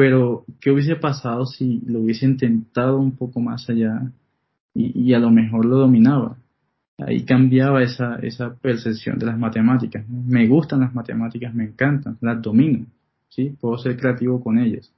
[0.00, 4.10] Pero, ¿qué hubiese pasado si lo hubiese intentado un poco más allá?
[4.74, 6.38] y, a lo mejor lo dominaba.
[6.96, 10.08] Ahí cambiaba esa, esa percepción de las matemáticas.
[10.08, 12.86] Me gustan las matemáticas, me encantan, las domino,
[13.28, 13.54] ¿sí?
[13.60, 14.90] Puedo ser creativo con ellas.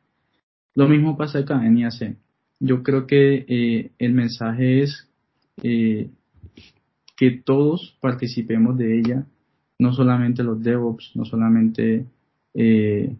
[0.77, 2.17] Lo mismo pasa acá en IAC.
[2.61, 5.09] Yo creo que eh, el mensaje es
[5.65, 6.11] eh,
[7.17, 9.27] que todos participemos de ella,
[9.81, 12.07] no solamente los DevOps, no solamente
[12.55, 13.17] eh,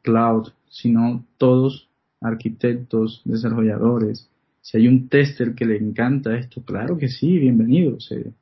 [0.00, 1.88] Cloud, sino todos
[2.20, 4.28] arquitectos, desarrolladores,
[4.60, 7.98] si hay un tester que le encanta esto, claro que sí, bienvenido.
[8.00, 8.32] Se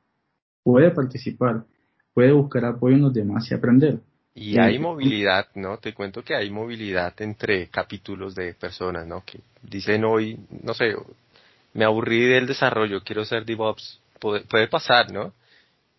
[0.61, 1.63] puede participar,
[2.13, 3.99] puede buscar apoyo en los demás y aprender.
[4.35, 5.77] Y hay movilidad, ¿no?
[5.77, 9.23] Te cuento que hay movilidad entre capítulos de personas, ¿no?
[9.25, 10.95] Que dicen hoy, no sé,
[11.73, 13.99] me aburrí del desarrollo, quiero ser DevOps.
[14.19, 15.31] Puede, pasar, ¿no?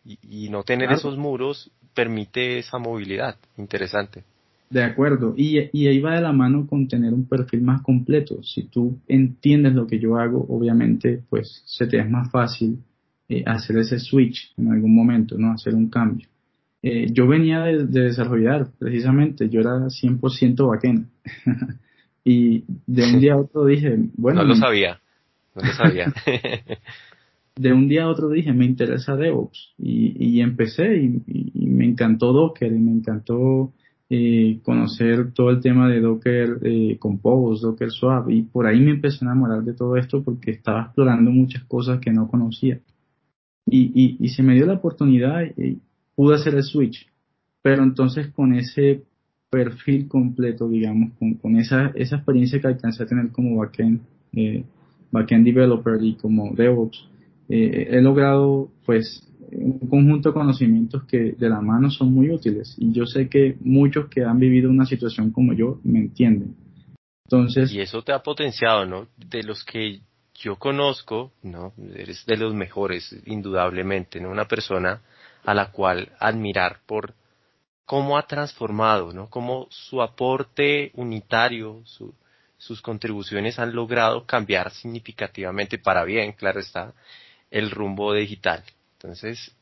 [0.04, 3.36] Y, no tener esos muros permite esa movilidad.
[3.56, 4.24] Interesante.
[4.70, 8.42] De acuerdo, y, ahí va de la mano con tener un perfil más completo.
[8.42, 12.78] Si tú entiendes lo que yo hago, obviamente, pues se te es más fácil
[13.30, 15.52] eh, hacer ese switch en algún momento, ¿no?
[15.52, 16.28] Hacer un cambio.
[16.82, 21.06] Eh, yo venía de, desarrollar, precisamente, yo era 100% backend.
[22.24, 24.42] y de un día a otro dije, bueno...
[24.42, 25.00] No lo sabía,
[25.54, 26.12] no lo sabía.
[27.56, 29.72] de un día a otro dije, me interesa DevOps.
[29.78, 31.22] Y, y empecé y,
[31.54, 33.72] y me encantó Docker y me encantó
[34.10, 38.92] eh, conocer todo el tema de Docker eh, Compose, Docker Swap, y por ahí me
[38.92, 42.80] empecé a enamorar de todo esto porque estaba explorando muchas cosas que no conocía.
[43.70, 45.78] Y, y, se me dio la oportunidad y
[46.16, 47.06] pude hacer el switch,
[47.60, 49.02] pero entonces con ese
[49.50, 54.00] perfil completo, digamos, con, con esa, esa experiencia que alcancé a tener como backend,
[54.32, 54.64] eh,
[55.10, 57.10] backend developer y como DevOps,
[57.50, 62.74] eh, he logrado pues un conjunto de conocimientos que de la mano son muy útiles
[62.78, 66.54] y yo sé que muchos que han vivido una situación como yo me entienden.
[67.24, 69.08] Entonces, y eso te ha potenciado, ¿no?
[69.16, 70.00] De los que
[70.34, 71.72] yo conozco, ¿no?
[71.94, 74.30] Eres de los mejores, indudablemente, ¿no?
[74.30, 75.02] Una persona
[75.44, 77.14] a la cual admirar por
[77.84, 79.28] cómo ha transformado, ¿no?
[79.28, 81.82] Cómo su aporte unitario,
[82.56, 86.92] sus contribuciones han logrado cambiar significativamente para bien, claro está,
[87.50, 88.62] el rumbo digital.
[88.98, 89.54] Entonces,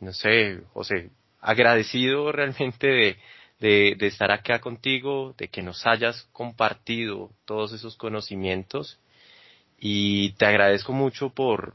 [0.00, 3.16] no sé, José, agradecido realmente de,
[3.58, 8.98] de, de, estar acá contigo, de que nos hayas compartido todos esos conocimientos
[9.78, 11.74] y te agradezco mucho por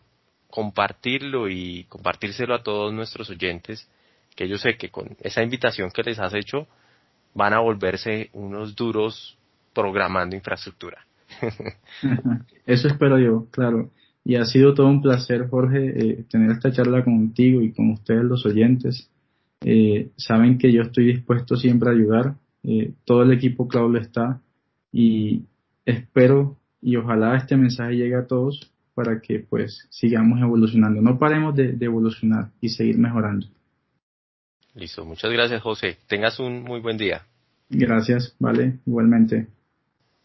[0.52, 3.90] compartirlo y compartírselo a todos nuestros oyentes,
[4.36, 6.68] que yo sé que con esa invitación que les has hecho
[7.34, 9.38] van a volverse unos duros
[9.74, 11.06] programando infraestructura.
[12.68, 13.90] Eso espero yo, claro.
[14.26, 18.24] Y ha sido todo un placer, Jorge, eh, tener esta charla contigo y con ustedes,
[18.24, 19.10] los oyentes.
[19.62, 22.36] Eh, saben que yo estoy dispuesto siempre a ayudar.
[22.64, 24.42] Eh, todo el equipo Cloud lo está.
[24.92, 25.44] Y
[25.86, 31.02] espero y ojalá este mensaje llegue a todos para que pues sigamos evolucionando.
[31.02, 33.46] No paremos de, de evolucionar y seguir mejorando.
[34.74, 35.98] Listo, muchas gracias José.
[36.08, 37.22] Tengas un muy buen día.
[37.70, 39.48] Gracias, vale, igualmente.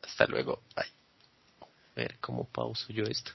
[0.02, 0.62] Hasta luego.
[0.74, 0.86] Bye.
[1.60, 3.32] A ver cómo pauso yo esto.